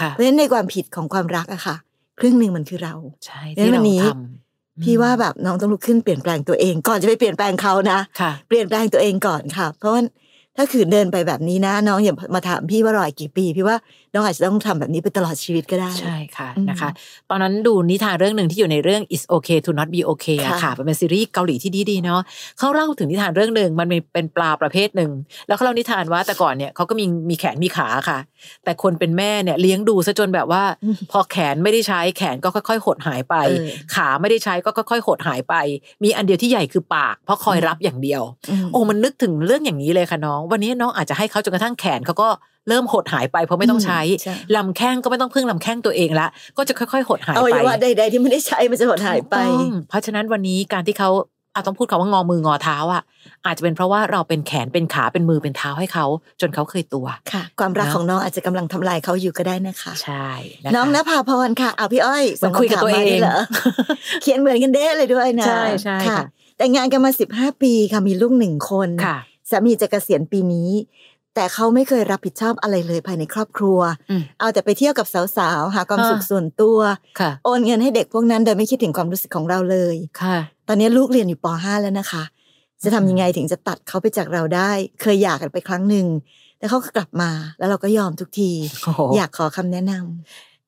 [0.00, 1.76] ค่ะเพราะฉะนั้นในความผิดของความรักอะค่ะ
[2.20, 2.94] ครึ่งหนึ่งมันคือเรา
[3.24, 10.02] ใช่งั้นที่วัเรานนี้ทำพี่ว่าแบบน้องต้องลุกขึ้นเปลี่ยนแปลงตัวเอง ก่อนจะไปเปลี่ยนแปลงเขานะค่ะเปลี่ยนแปลงตัวเองก่อนค่ะ เพราะว่า
[10.56, 13.76] ถ้าขืนเดินไปแบบนี้นะ น้องอย่ามาถามพี่ว่ารออีกกี่ปี พี่ว่า
[14.14, 16.90] น้องอาจจะต้องทำแบบนี้ไปตลอดชีวิตก็ได้ ใช่ค่ะอืมนะคะ
[17.30, 22.20] ตอนนั้นดูนิทานเรื่องหนึ่งที่อยู่ในเรื่อง is okay to not be okay อะค่ะค่ะเป็นซีรีส์เกาหลีที่ดีๆเนาะ
[22.58, 25.10] เขาเล่าถึงนิทานเรื่องหนึ่งมันมีเป็นปลาประเภทหนึ่ง
[25.48, 28.18] แล้วเขาเล่านิทานว่าแต่ก่อนเนี่ยเขาก็มีมีแขนมีขาค่ะ
[28.64, 30.62] แต่คนเป็นแม่เนี่ยเลี้ยงดูซะจนแบบว่า
[31.10, 35.54] พอแขนไม่ได้ใช้แขนก็ค่อยๆ หดหายไปเออขาไม่ได้ใช้ก็ค่อยๆ หดหายไป
[36.04, 38.22] มีอันเดียวที่ใหญ่คือปาก เพราะคอยรับอย่างเดียว
[38.64, 42.28] มโอ้มันนึกถึงเรื่องอย่างนี้เลยค่ะน้องวันนี้น้องอาจจะให้เขาจนกระทั่งแขนเขาก็
[42.68, 46.26] เริ่มหดหายไปเพราะไม่ต้องใช้ใช่ลำแข้งก็ไม่ต้องพึ่งลำแข้งตัวเองละ
[46.56, 51.10] ก็จะค่อยๆ หดหายอวัไปยวะใดๆที่ไม่ได้ใช้มันจะหดหายไปถูกต้องเพราะฉะนั้นวันนี้การที่เขา
[51.54, 53.02] อาต้องพูดคำว่างอมืองอเท้าอะ
[53.46, 56.06] อาจจะเป็นเพราะว่าเราเป็นแขนเป็นขาเป็นมือเป็นเท้าให้เขา
[56.40, 60.28] จนเขาเคยตัวค่ะ ความรักเนอะของน้องอาจจะกำลังทำลายเขาอยู่ก็ได้นะคะ ใช่
[60.64, 63.38] นะคะน้องนภาพรค่ะเอาพี่อ้อยเหมือนคุยกับตัวเองส่คำถามมาด้วยเหรอ
[64.22, 66.18] เขียนเหมือนกันเด้เลยด้วยนะใช่ใช่ค่ะ
[66.58, 69.18] แต่งงานกันมาสิบห้าปีค่ะมีลูกหนึ่งคนค่ะ
[69.50, 70.70] สามีจะเกษียณปีนี้
[71.34, 73.78] แต่เขาไม่เคยรับผิดชอบอะไรเลยภายในครอบครัว
[74.10, 76.78] อืมเอาแต่ไปเที่ยวกับสาวๆหาความอ่าสุขส่วนตัว
[77.20, 82.22] ค่ะโอนเงินให้เด็กพวกนั้นโดยไม่คิดถึงความรู้สึกของเราเลยค่ะ ตอนนี้ลูกเรียนอยู่ป .5 แล้วนะคะ
[82.82, 84.70] จะทำยังไงถึงจะตัดเขาไปจากเราได้
[85.02, 86.06] เคยอยากกันไปครั้งหนึ่ง
[86.58, 88.50] แต่เขาก็กลับมาแล้วเราก็ยอมทุกที
[88.84, 89.92] โอ้โหอยากขอคำแนะน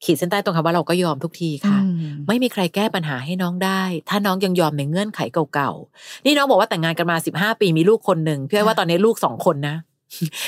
[0.04, 5.20] ขีดเส้นใต้ตรงคำว่าเราก็ยอมทุกทีำค่ะอืมไม่มีใครแก้ปัญหาให้น้องได้ ถ้าน้องยังยอมในเงื่อนไข
[5.54, 9.76] เก่าๆ นี่น้องบอกว่าแต่งงานกันมาสิบห้าปีมีลูกคนหนึ่งพี่อ้อยว่าตอนนี้ลูกสองคนนะ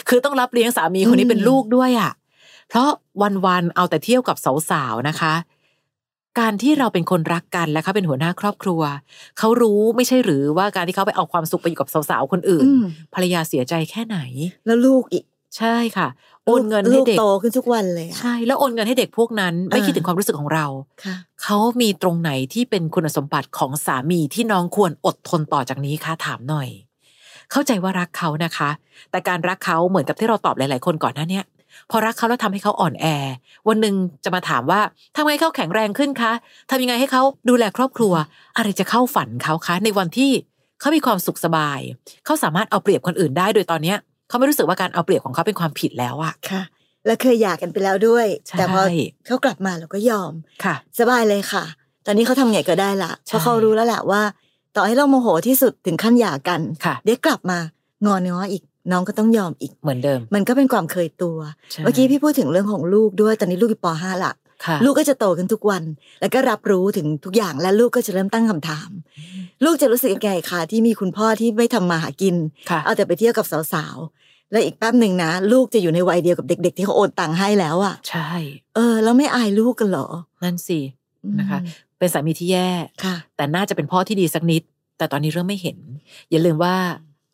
[0.09, 2.13] คือต้องรับเลี้ยงสามีคนนี้เป็นลูกด้วยอะ
[2.69, 2.89] เพราะ
[3.47, 4.37] วันๆเอาแต่เที่ยวกับ
[4.71, 5.35] สาวๆนะคะ
[6.39, 8.83] การที่เราเป็นคนรักกันและเขาเป็นหัวหน้าครอบครัว
[9.39, 14.19] เขารู้ไม่ใช่หรือว่าการที่เขาไปเอาความสุขไปอยู่กับสาวๆคนอื่นอืมภรรยาเสียใจแค่ไหน
[14.67, 15.25] แล้วลูกอีก
[15.59, 16.09] ใช่ค่ะ
[16.47, 20.67] โอนเงินให้ลูกเด็กโตขึ้นทุกวันเลยอะใช่ แล้วโอนเงินให้เด็กพวกนั้น ไม่อ่าคิดถึงความรู้สึกของเรา
[21.05, 26.69] ค่ะเขามีตรงไหนที่เป็นคุณสมบัติของสามีที่น้องควรอดทนต่อจากนี้คะถามหน่อย
[27.53, 28.71] เข้าใจว่ารักเขานะคะ
[29.11, 31.45] แต่การรักเขาเหมือนกับที่เราตอบหลาย ๆ คนก่อนหน้าเนี้ย
[31.91, 33.07] พอรักเขาแล้วทำให้เขาอ่อนแอ
[33.69, 34.81] วันหนึ่งจะมาถามว่า
[35.15, 36.33] ทำไงให้เขาแข็งแรงขึ้นคะ
[36.71, 38.15] ทำยังไงให้เขาดูแลครอบครัว
[38.57, 40.31] อะไรจะเข้าฝันเขาคะ ในวันที่
[40.81, 41.81] เขามีความสุขสบาย
[42.25, 46.63] เขาสามารถเอาเปรียบคนอื่นได้ โดยตอนเนี้ย เขาไม่รู้สึกว่าการเอาเปรียบของเขาเป็นความผิดแล้วอะค่ะ
[47.07, 48.83] แล้วเคยหย่ากันไปแล้วด้วยใช่แต่พอ
[49.27, 50.33] เขากลับมาเราก็ยอม
[50.65, 51.65] ค่ะ สบายเลยค่ะ
[52.07, 54.23] ตอนนี้เขาทำไงก็ได้ละเพใช่ราะเขารู้แล้วแหละว่า
[54.77, 57.59] ต่อให้เราโมโหที่สุดถึงขั้นหย่ากันค่ะเดี๋ยวกลับมา
[58.07, 58.63] งอน้ออีก
[58.93, 61.39] น้องก็ต้องยอมอีกเหมือนเดิม มันก็เป็นความเคยตัว
[61.73, 64.35] ใช่เมื่อกี้พี่พูดถึงเรื่องของลูกด้วย ตอนนี้ลูกอยู่ป .5 ละค่ะ
[64.85, 65.83] ลูกก็จะโตขึ้นทุกวัน
[66.21, 68.91] แล้วก็รับรู้ถึงทุกอย่างและลูกก็จะเริ่มตั้งคำถาม
[69.65, 72.37] ลูกจะรู้สึกยังไงคะที่มีคุณพ่อที่ไม่ทำมาหากิน
[72.71, 78.31] ค่ะเอาแต่ไปเที่ยวกับสาวๆ แล้วอีกแป๊บหนึ่งนะ ลูกจะอยู่ในวัยเดียวกับเด็ก ๆ ที่เขาโอนตังค์ให้แล้วอะใช่
[78.75, 80.07] เออ แล้วไม่อายลูกกันเหรอ
[80.43, 80.81] นั่นสิ
[81.25, 81.59] อืมนะคะ
[81.99, 82.69] เป็นสามีที่แย่
[83.05, 84.63] ค่ะ แต่น่าจะเป็นพ่อที่ดีสักนิด
[84.99, 85.79] แต่ตอนนี้เริ่มไม่เห็น
[86.31, 86.75] อย่าลืมว่า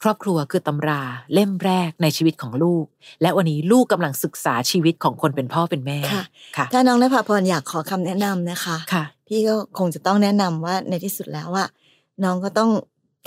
[0.03, 1.03] ครอบครัวคือตำรา
[1.35, 2.85] เล่มแรกในชีวิตของลูก
[3.23, 6.25] และวันนี้ลูกกำลังศึกษาชีวิตของคนเป็นพ่อเป็นแม่ค่ะ
[6.57, 11.65] ค่ะถ้าน้องนภาพรอยากขอคำแนะนำนะคะค่ะ พี่ก็คงจะต้องแนะนำว่าในที่สุดแล้วว่า
[12.25, 12.71] น้องก็ต้อง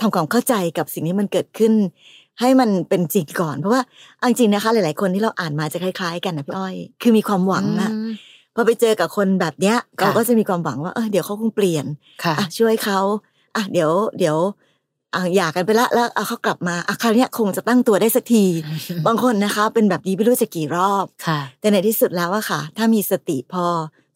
[0.00, 1.72] ทำความเข้าใจกับสิ่งที่มันเกิดขึ้น
[2.40, 3.82] ให้มันเป็นจริงก่อน เพราะว่า
[4.18, 8.10] เอาจริงๆนะคะ หลาย ๆ คนที่เราอ่านมาจะคล้าย ๆ กันนะพี่อ้อย คือมีความหวังอะอืม
[8.54, 11.86] พอไปเจอกับคนแบบเนี้ยค่ะเราก็จะมีความหวังว่าเออเดี๋ยวเขาคงเปลี่ยน
[12.24, 13.00] ค่ะอะช่วยเขา
[13.56, 14.36] อะเดี๋ยวเดี๋ยว
[15.14, 18.44] อะหย่ากันไปละแล้วเอาเขากลับมาอะคราวเนี้ยคงจะตั้งตัวได้สักที
[19.06, 23.66] บางคนนะคะ เป็นแบบนี้ไม่รู้จะกี่รอบค่ะแต่ในที่สุดแล้วอะค่ะ ถ้ามีสติพอ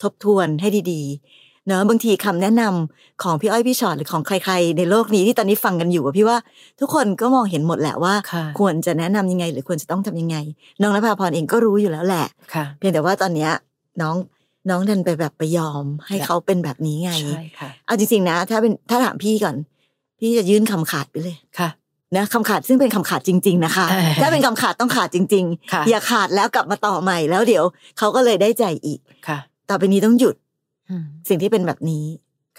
[0.03, 6.39] ทบทวนให้ดีๆเนอะบางทีคำแนะนำของพี่อ้อยพี่ชอตหรือของใคร ๆ ในโลกนี้ที่ตอนนี้ฟังกันอยู่อะพี่ว่า
[6.81, 10.37] ทุกคนก็มองเห็นหมดแหละว่าค่ะควรจะแนะนำยังไง หรือควรจะต้องทำยังไง
[10.81, 13.51] น้องนภาพรเองก็รู้อยู่แล้วแหละค่ะเพียงแต่ว่าตอนเนี้ย
[14.03, 14.17] น้อง
[14.71, 19.57] น้องดันไปแบบไปยอมให้ค่ะเขาเป็นแบบนี้ไงใช่ค่ะเอาจริงๆนะ ถ้าเป็นถ้าถามพี่ก่อน
[20.21, 21.71] พี่จะยื่นคำขาดไปเลยค่ะ
[22.17, 27.65] นะคำขาดซึ่งเป็นคำขาดจริง ๆ นะคะเออถ้าเป็นคำขาดต้องขาดจริงค่ะๆอย่าขาดแล้วกลับมาต่อใหม่แล้วเดี๋ยว
[27.99, 30.35] เขาก็เลยได้ใจอีกค่ะ ต่อไปนี้ต้องหยุด
[30.91, 32.05] อืมสิ่งที่เป็นแบบนี้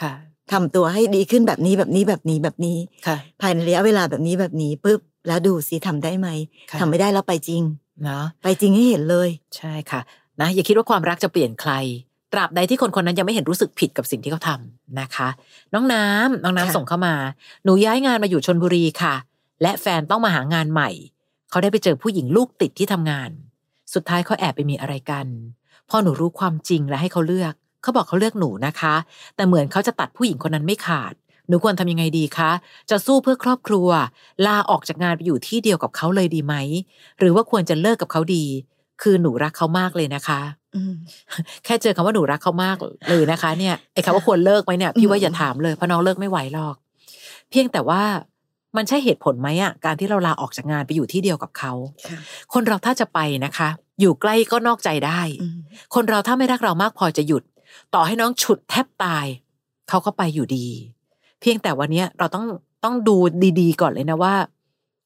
[0.02, 0.14] ค่ะ
[0.52, 6.28] ทำตัวให้ดีขึ้นแบบนี้แบบนี้แบบนี้แบบนี้ค่ะ ภายในระยะเวลาแบบนี้แบบนี้ปุ๊บแล้วดูสิทำได้ไหม
[6.72, 7.62] ค่ะทำไม่ได้แล้วไปจริง
[8.04, 10.02] เนาะไปจริงให้เห็นเลย ใช่ค่ะ
[10.42, 11.72] นะอย่าคิดว่าความรักจะเปลี่ยนใคร
[12.34, 15.28] ตราบใดที่คนคนนั้นยังไม่เห็นรู้สึกผิดกับสิ่งที่เขาทำนะคะ
[15.74, 17.16] น้องน้ำน้องน้ำค่ะส่งเข้ามา
[17.64, 19.16] หนูย้ายงานมาอยู่ชนบุรีค่ะ
[19.62, 20.90] และแฟนต้องมาหางานใหม่
[21.50, 23.30] เขาได้ไปเจอผู้หญิงลูกติดที่ทำงาน
[23.94, 25.28] สุดท้ายเขาแอบไปมีอะไรกัน
[25.90, 28.96] พอหนูรู้ความจริงและให้เขาเลือก เขาบอกเขาเลือกหนูนะคะ
[29.36, 31.14] แต่เหมือนเขาจะตัดผู้หญิงคนนั้นไม่ขาด
[31.48, 32.52] หนูควรทำยังไงดีคะ
[32.90, 33.90] จะสู้เพื่อครอบครัว
[34.46, 36.56] ลาออกจากงานไปอยู่ที่เดียวกับเขาเลยดีไหม
[37.20, 38.46] หรือว่าควรจะเลิกกับเขาดี
[39.02, 40.61] คือหนูรักเขามากเลยนะคะอืม
[41.66, 42.78] แค่เจอคำว่าหนูรักเขามาก
[43.10, 46.76] เลยนะคะ เนี่ยไอ้คำว่าควรเลิกไหมเนี่ยพี่ว่าอย่าถามเลยเพราะน้องเลิกไม่ไหวหรอก
[47.50, 48.02] เพียงแต่ว่า
[48.78, 51.74] มันใช่เหตุผลไหมอะการที่เราลาออกจากงานไปอยู่ที่เดียวกับเขา
[52.08, 52.20] ค่ะ
[52.54, 55.58] คนเราถ้าจะไปนะคะ อยู่ใกล้ก็นอกใจได้อืม
[55.96, 57.44] คนเราถ้าไม่รักเรามากพอจะหยุด
[57.94, 59.26] ต่อให้น้องฉุดแทบตาย
[59.90, 60.68] เขาก็ไปอยู่ดี
[61.42, 62.46] เพียงแต่วันเนี้ยเราต้อง
[62.84, 63.16] ต้องดู
[63.60, 64.36] ดีๆ ก่อนเลยนะว่า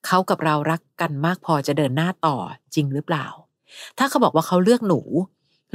[0.05, 2.35] เขากับเรารักกันมากพอจะเดินหน้าต่อ
[2.75, 3.25] จริงหรือเปล่า
[3.97, 5.01] ถ้าเขาบอกว่าเขาเลือกหนู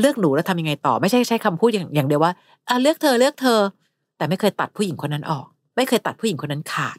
[0.01, 2.33] เลือกหนูแล้วทำยังไงต่อไม่ใช่ใช้คำพูดอย่างอย่างเดียวว่า
[2.69, 3.59] อะเลือกเธอเลือกเธอ
[4.17, 6.99] แต่ไม่เคยตัดผู้หญิงคนนั้นออก ไม่เคยตัดผู้หญิงคนนั้นขาด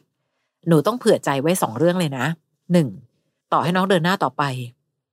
[0.68, 2.26] หนูต้องเผื่อใจไว้สองเรื่องเลยนะ
[2.72, 2.88] หนึ่ง
[3.52, 4.42] ต่อให้น้องเดินหน้าต่อไป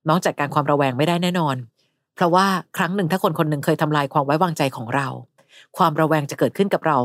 [0.08, 1.56] น้องจัดการความระแวงไม่ได้แน่นอน
[2.14, 5.08] เพราะว่าครั้งหนึ่งถ้าคนคนหนึ่งเคยทำลายความไว้วางใจของเรา
[5.76, 6.98] ความระแวงจะเกิดขึ้นกับเรา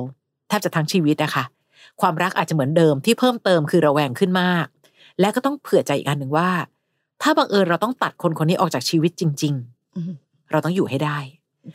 [0.48, 1.44] แทบจะทั้งชีวิตนะคะ
[2.02, 4.66] ความรักอาจจะเหมือนเดิมที่เพิ่มเติมคือระแวงขึ้นมาก
[5.20, 6.50] และก็ต้องเผื่อใจอีกอันหนึ่งว่า
[7.22, 11.18] ถ้าบังเอิญเราต้องตัดคนคนนี้ออกจากชีวิตจริง ๆ เราต้องอยู่ให้ได้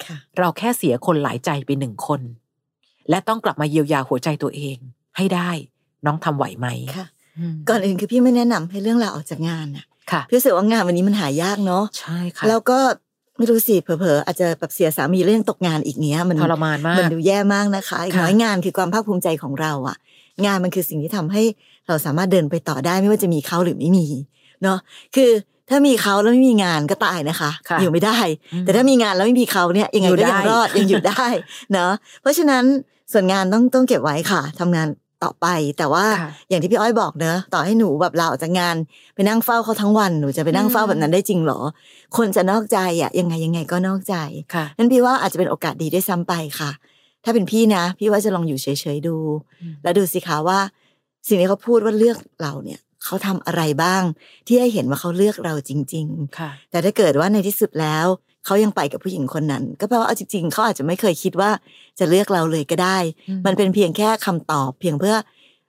[0.04, 2.20] ค่ะเราแค่เสียคนหลายใจไปหนึ่งคน
[3.10, 4.76] และต้องกลับมาเยียวยาหัวใจตัวเอง
[5.16, 5.50] ให้ได้
[6.06, 7.06] น้องทำไหวไหมค่ะ
[7.38, 12.78] อืมก่อนอื่นคือพี่ไม่แนะนำให้เรื่องลาออกจากงานน่ะค่ะพี่รู้สึกว่างานวันนี้มันหายากเนาะใช่ค่ะแล้วก็
[13.36, 19.96] ไม่รู้สิเผลอๆอาจจะแบบเสียสามีเรื่องตกงานอีกเนี้ยมันทรมานมากมันดูแย่มากนะคะอีกค่ะน้อยงานคือความภาคภูมิใจของเราอะ
[20.46, 21.42] งานมันคือสิ่งที่ทำให้
[21.88, 24.06] เราสามารถเดินไปต่อได้ไม่ว่าจะมีเขาหรือไม่มี
[24.62, 24.78] เนาะ
[25.14, 25.30] คือ
[25.70, 28.18] ถ้ามีเขาแล้วไม่มีงานก็ตายนะคะค่ะอยู่ไม่ได้
[28.52, 31.24] อืมแต่ถ้ามีงานแล้วไม่มีเขาเนี่ยยังไงอยู่ก็ได้ยังรอดยังอยู่ได้
[31.72, 32.64] เนาะเพราะฉะนั้น
[33.12, 34.88] ส่วนงานต้องต้องเก็บไว้ค่ะทำงาน
[35.24, 35.46] ต่อไป
[35.78, 38.76] แต่ว่าค่ะอย่างที่พี่อ้อยบอกเนอะต่อให้หนูแบบลาออกจากงาน
[39.14, 41.60] ไปนั่งเฝ้าเขาทั้งวันหนูจะไปนั่งเฝ้าอืมแบบนั้นได้จริงเหรอ
[42.16, 44.14] คนจะนอกใจอะยังไงยังไงก็นอกใจ
[44.54, 46.70] ค่ะนั้นพี่ว่าอาจจะเป็นโอกาสดีด้วยซ้ำไปค่ะ
[47.24, 49.16] ถ้าเป็นพี่นะ พี่ว่าจะลองอยู่เฉยๆดู
[49.60, 50.58] อืมแล้วดูสิคะว่า
[51.28, 54.02] สิ่งที่เขาพูดว่าเลือกเราเนี่ย เขาทำอะไรบ้าง
[54.46, 56.06] ที่ให้เห็นว่าเขาเลือกเราจริง
[56.38, 58.06] ค่ะๆแต่ถ้าเกิดว่าในที่สุดแล้ว
[58.46, 61.50] เขายังไปกับผู้หญิงคนนั้น ก็แปลว่าเอาจริง ๆเขาอาจจะไม่เคยคิดว่า
[61.98, 65.16] จะเลือกเราเลยก็ได้อืมมันเป็นเพียงแค่คำตอบ เพียงเพื่อ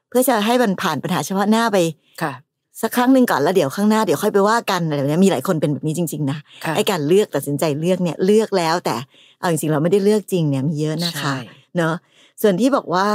[0.10, 1.78] เพื่อจะให้มันผ่านปัญหาเฉพาะหน้าไป
[2.22, 2.34] ค่ะ
[2.82, 8.96] สักครั้งหนึ่งก่อนแล้วเดี๋ยวข้างหน้าเดี๋ยวค่อยไปว่ากันอะไรแบบนี้มีหลายคนเป็นแบบนี้จริงๆนะค่ะไอ้การเลือกตัดสินใจเลือกเนี่ยเลือกแล้ว แต่
[9.40, 11.36] เอาจริงๆเราไม่ได้เลือกจริงเนี่ยมีเยอะนะคะใช่
[11.76, 11.96] เนอะ
[12.42, 13.08] ส่วนที่บอกว่า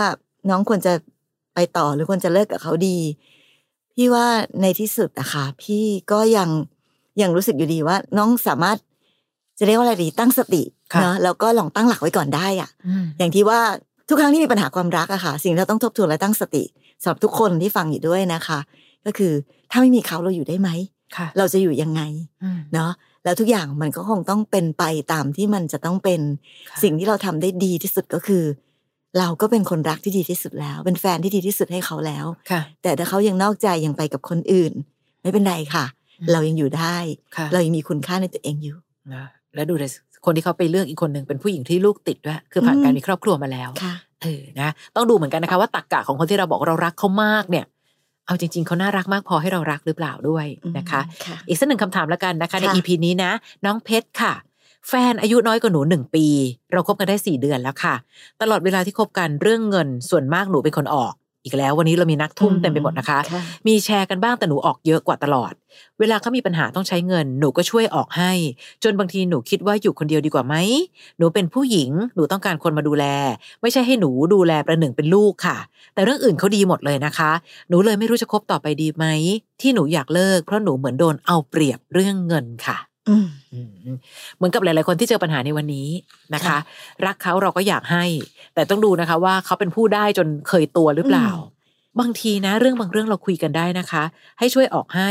[0.51, 0.93] น้องควรจะ
[1.55, 2.99] ไปต่อหรือควรจะเลิกกับเขาดี
[3.97, 4.27] พี่ว่า
[4.63, 6.49] ในที่สุดอะค่ะ พี่ก็ยัง
[7.23, 8.79] ยังรู้สึกอยู่ดีว่า น้องสามารถ
[9.59, 13.61] จะเรียกว่าอะไรดีตั้งสติค่ะเนาะแล้วก็ลองตั้งหลักไว้ก่อนได้อะอืมอย่างที่ว่า
[14.09, 16.65] ทุกครั้งที่มีปัญหาความรักอะค่ะ สิ่งที่เราต้องทบทวนและตั้งสติ
[17.03, 18.59] สำหรับทุกคนที่ฟังอยู่ด้วยนะคะ
[19.07, 19.33] ก็คือ
[19.71, 20.71] ถ้าไม่มีเขาเราอยู่ได้ไหม
[21.17, 22.03] ค่ะเราจะอยู่ยังไง
[22.43, 22.91] อืมเนาะ
[23.25, 26.21] แล้วทุกอย่างมันก็คงต้องเป็นไปตามที่มันจะต้องเป็น
[26.71, 28.43] ค่ะสิ่งที่เราทำได้ดีที่สุดก็คือ
[29.19, 34.73] เราก็เป็นคนรักที่ดีที่สุดแล้ว เป็นแฟนที่ดีที่สุดให้เขาแล้วค่ะแต่ถ้าเขายังนอกใจยังไปกับคนอื่น
[35.23, 35.85] ไม่เป็นไรค่ะ
[36.21, 36.97] อืมเรายังอยู่ได้
[37.37, 38.77] ค่ะเรายังมีคุณค่าในตัวเองอยู่
[39.15, 39.25] นะ
[39.55, 39.91] แล้วดูเลย
[40.25, 47.65] คนที่เขาไปเลือกอีกคนหนึ่งเป็นผู้หญิงที่ลูกติดด้วยคือผ่านอืมการมีครอบครัวมาแล้วค่ะเออนะต้องดูเหมือนกันนะคะว่าตักกะของคนที่เราบอกว่าเรารักเขามากเนี่ย
[48.27, 50.47] เอาจริง ๆเขาน่ารักมากพอให้เรารักหรือเปล่าด้วย
[50.79, 53.31] นะคะค่ะอีกสักหนึ่งคำถามแล้วกันนะคะในค่ะ EP นี้นะ
[53.65, 54.33] น้องเพชรค่ะ
[54.89, 56.27] แฟนอายุน้อยกว่าหนูหนึ่งปี
[56.73, 57.95] เราคบกันได้สี่เดือนแล้วค่ะ
[58.41, 65.53] ตลอดเวลาที่คบกันเรื่องเงินส่วนมากหนูเป็นคนออก อีกแล้ววันนี้เรามีนักทุ่มเต็มไปหมดนะคะค่ะมีแชร์กันบ้างแต่หนูออกเยอะกว่าตลอด
[66.01, 68.33] เวลาเขามีปัญหาต้องใช้เงิน หนูก็ช่วยออกให้
[68.85, 70.55] จนบางทีหนูคิดว่าอยู่คนเดียวดีกว่าไหม
[71.19, 73.05] หนูเป็นผู้หญิงหนูต้องการคนมาดูแล
[73.63, 75.59] ไม่ใช่ให้หนูดูแลประหนึ่งเป็นลูกค่ะ
[75.95, 77.31] แต่เรื่องอื่นเขาดีหมดเลยนะคะ
[77.69, 79.05] หนูเลยไม่รู้จะคบต่อไปดีไหม
[79.61, 82.96] ที่หนูอยากเลิกเพราะหนูเหมือนโดนเอาเปรียบเรื่องเงินค่ะอืมอืม
[84.37, 85.89] เหมือนกับหลาย ๆ คนที่เจอปัญหาในวันนี้
[86.35, 86.59] นะคะค่ะ
[87.07, 88.05] รักเขาเราก็อยากให้
[88.55, 91.29] แต่ต้องดูนะคะว่าเขาเป็นผู้ได้จนเคยตัวหรือเปล่า
[92.01, 94.03] บางทีนะ เรื่องบางเรื่องเราคุยกันได้นะคะ
[94.39, 95.11] ให้ช่วยออกให้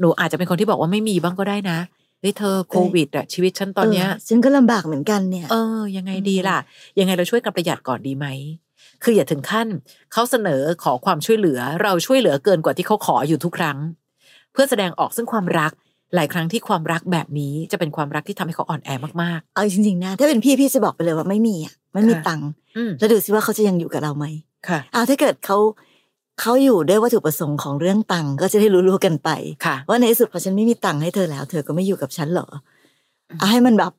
[0.00, 1.78] หนูอาจจะเป็นคนที่บอกว่าไม่มีบ้างก็ได้นะ
[2.20, 6.58] เฮ้ยเธอโควิดอะชีวิตฉันตอนเนี้ยเฉันก็ลำบากเหมือนกันเนี่ยเออยังไงดีล่ะ
[6.98, 8.26] ยังไงเราช่วยกันประหยัดก่อนดีไหม
[9.02, 9.68] คืออย่าถึงขั้น
[10.12, 13.78] เขาเสนอขอความช่วยเหลือเราช่วยเหลือเกินกว่าที่เขาขออยู่ทุกครั้ง
[14.52, 15.72] เพื่อแสดงออกซึ่งความรัก
[16.14, 18.90] หลายครั้งที่ความรักแบบนี้จะเป็นความรักที่ทำให้เขาอ่อนแอ
[19.22, 24.26] มากเอาจริงๆนะถ้าเป็นพี่พี่จะบอกไปเลยว่าไม่มีอะไม่มีค่ะตังค์ๆอืมแล้วดูสิว่าเขาจะยังอยู่กับเราไหม
[24.68, 25.56] ค่ะอ้าวถ้าเกิดเขา
[26.40, 29.30] เขาอยู่ด้วยวัตถุประสงค์ของเรื่องตังค์ก็จะได้รู้ๆกันไป
[29.64, 32.48] ค่ะว่าในที่สุดพอฉันไม่มีตังค์ให้เธอแล้ว เธอก็ไม่อยู่กับฉันเหรอ
[33.38, 33.92] เอาให้มันแบบ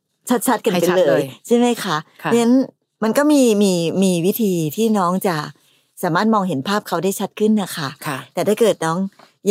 [0.48, 2.56] ชัดๆกันให้ไปชัดเลเลยยใช่ไหมคะค่ะเพราะฉะนั้น
[3.04, 5.36] มันก็มีมีมีวิธีที่น้องจะ
[6.04, 8.98] สามารถมองเห็นภาพเขาได้ชัดขึ้นนะคะค่ะแต่ถ้าเกิดน้อง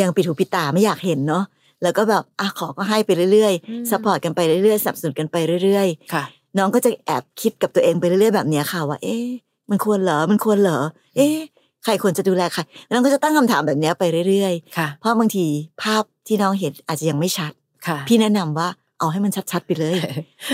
[0.01, 1.45] ยังปิดหูปิดตาไม่อยากเห็นเนาะ
[1.83, 9.27] แล้วก็แบบอะขอก็ให้ไปเรื่อยอืมๆ support กันไปเรื่อยๆสนับสนุนกันไปเรื่อยค่ะๆน้องก็จะแอบคิดกับตัวเองไปเรื่อยๆแบบเนี้ยค่ะว่าเอ๊ะ
[9.71, 10.79] มันควรเหรอมันควรเหรอ
[11.17, 11.39] เอ๊ะ
[11.85, 15.47] ใครควรจะดูแลใครแล้วน้องก็จะตั้งคำถามแบบเนี้ยไปเรื่อยค่ะๆเพราะบางที
[15.83, 17.53] ภาพที่น้องเห็นอาจจะยังไม่ชัด
[17.87, 19.95] ค่ะพี่แนะนำว่าเอาให้มันชัดๆไปเลย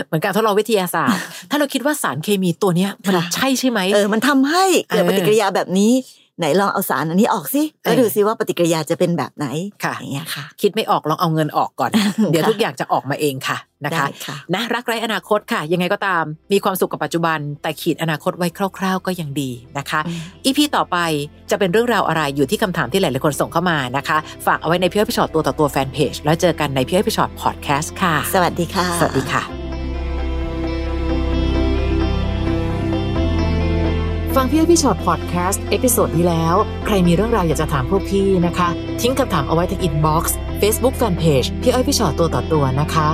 [0.07, 5.93] เหมือนการทดลองวิทยาศาสตร์ ถ้าเราคิดว่าสารเคมีตัวเนี้ยมันค่ะใช่ใช่ไหมเออมันทำให้เกิดเออปฏิกิริยาแบบนี้
[6.38, 9.47] ไหนลองเอาสารอันนี้ออกสิแล้วเออดูซิว่าปฏิกิริยาจะเป็นแบบไหน
[9.85, 11.90] ค่ะอย่างเงี้ยค่ะ คิดไม่ออกลองเอาเงินออกก่อน
[12.31, 20.97] เดี๋ยวทุกอย่างจะออกมาเองค่ะนะคะได้ค่ะนะรักไร้อนาคตค่ะ ยังไงก็ตาม มีความสุขกับปัจจุบัน แต่ขีดอนาคตไว้คร่าว ๆ ก็ยังดีนะคะอืมอีพีต่อไป
[21.51, 29.63] จะเป็นเรื่องราวอะไรอยู่ที่คำถามที่หลายๆคนส่งเข้ามานะคะ ฝากเอาไว้ในพี่อ้อยพี่ชอตตัวต่อตัวแฟนเพจแล้วเจอกันในพี่อ้อยพี่ชอตพอดแคสต์ค่ะ สวัสดีค่ะ สวัสดีค่ะ
[34.40, 38.68] ฟังพี่อ้อยพี่ฉอด podcast episode ที่แล้ว ใครมีเรื่องราวอยากจะถามพวกพี่นะคะ
[39.01, 43.09] ทิ้งคำถามเอาไว้ที่ inbox Facebook fanpage พี่อ้อยพี่ฉอดตัวต่อตัวนะคะ